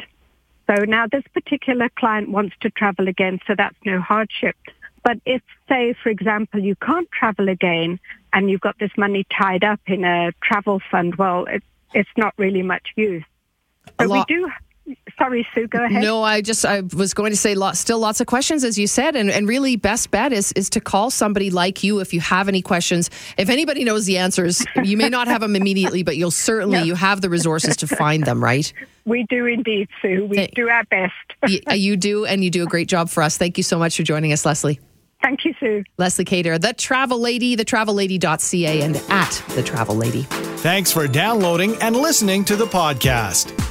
So 0.72 0.86
now 0.86 1.06
this 1.06 1.24
particular 1.34 1.90
client 1.98 2.30
wants 2.30 2.56
to 2.62 2.70
travel 2.70 3.10
again, 3.10 3.40
so 3.46 3.56
that's 3.58 3.76
no 3.86 4.00
hardship. 4.00 4.56
But 5.04 5.18
if, 5.26 5.42
say, 5.68 5.96
for 6.02 6.10
example, 6.10 6.62
you 6.62 6.76
can't 6.76 7.10
travel 7.12 7.50
again 7.50 8.00
and 8.32 8.50
you've 8.50 8.62
got 8.62 8.80
this 8.80 8.92
money 8.98 9.26
tied 9.38 9.64
up 9.66 9.82
in 9.88 10.06
a 10.06 10.32
travel 10.42 10.80
fund, 10.90 11.16
well, 11.16 11.46
it's, 11.50 11.66
it's 11.94 12.10
not 12.16 12.34
really 12.38 12.62
much 12.62 12.94
use. 12.96 13.24
So 14.00 14.08
we 14.08 14.24
do 14.28 14.50
sorry 15.18 15.48
sue 15.54 15.68
go 15.68 15.84
ahead 15.84 16.02
no 16.02 16.24
i 16.24 16.42
just 16.42 16.66
i 16.66 16.82
was 16.96 17.14
going 17.14 17.32
to 17.32 17.38
say 17.38 17.54
lot, 17.56 17.78
still 17.78 18.00
lots 18.00 18.20
of 18.20 18.28
questions 18.28 18.64
as 18.64 18.78
you 18.78 18.88
said 18.88 19.16
and, 19.16 19.30
and 19.30 19.48
really 19.48 19.76
best 19.76 20.12
bet 20.12 20.34
is 20.34 20.52
is 20.54 20.70
to 20.70 20.82
call 20.82 21.12
somebody 21.12 21.50
like 21.50 21.84
you 21.84 22.00
if 22.00 22.14
you 22.14 22.20
have 22.20 22.48
any 22.48 22.62
questions 22.62 23.10
if 23.38 23.50
anybody 23.50 23.84
knows 23.84 24.06
the 24.06 24.18
answers 24.18 24.66
you 24.84 24.98
may 24.98 25.10
not 25.10 25.28
have 25.28 25.42
them 25.42 25.56
immediately 25.56 26.04
but 26.04 26.18
you'll 26.18 26.32
certainly 26.32 26.80
no. 26.80 26.84
you 26.84 26.96
have 26.96 27.22
the 27.22 27.30
resources 27.30 27.78
to 27.78 27.88
find 27.88 28.26
them 28.26 28.44
right 28.44 28.74
we 29.06 29.26
do 29.30 29.46
indeed 29.46 29.88
sue 30.02 30.26
we 30.26 30.48
do 30.56 30.68
our 30.68 30.84
best 30.86 31.14
uh, 31.70 31.74
you 31.74 31.96
do 31.96 32.26
and 32.26 32.44
you 32.44 32.50
do 32.50 32.64
a 32.64 32.68
great 32.68 32.88
job 32.88 33.10
for 33.10 33.22
us 33.22 33.38
thank 33.38 33.58
you 33.58 33.64
so 33.64 33.78
much 33.78 33.96
for 33.96 34.04
joining 34.04 34.34
us 34.34 34.46
leslie 34.46 34.80
Thank 35.22 35.46
you, 35.46 35.54
Sue. 35.60 35.84
Leslie 36.00 36.26
Cater, 36.26 36.58
The 36.58 36.74
Travel 36.74 37.20
Lady, 37.20 37.54
the 37.54 37.64
thetravellady.ca, 37.64 38.82
and 38.82 38.96
at 39.10 39.44
The 39.50 39.62
Travel 39.62 39.94
Lady. 39.94 40.24
Thanks 40.24 40.92
for 40.92 41.08
downloading 41.08 41.76
and 41.76 41.96
listening 41.96 42.44
to 42.46 42.56
the 42.56 42.66
podcast. 42.66 43.71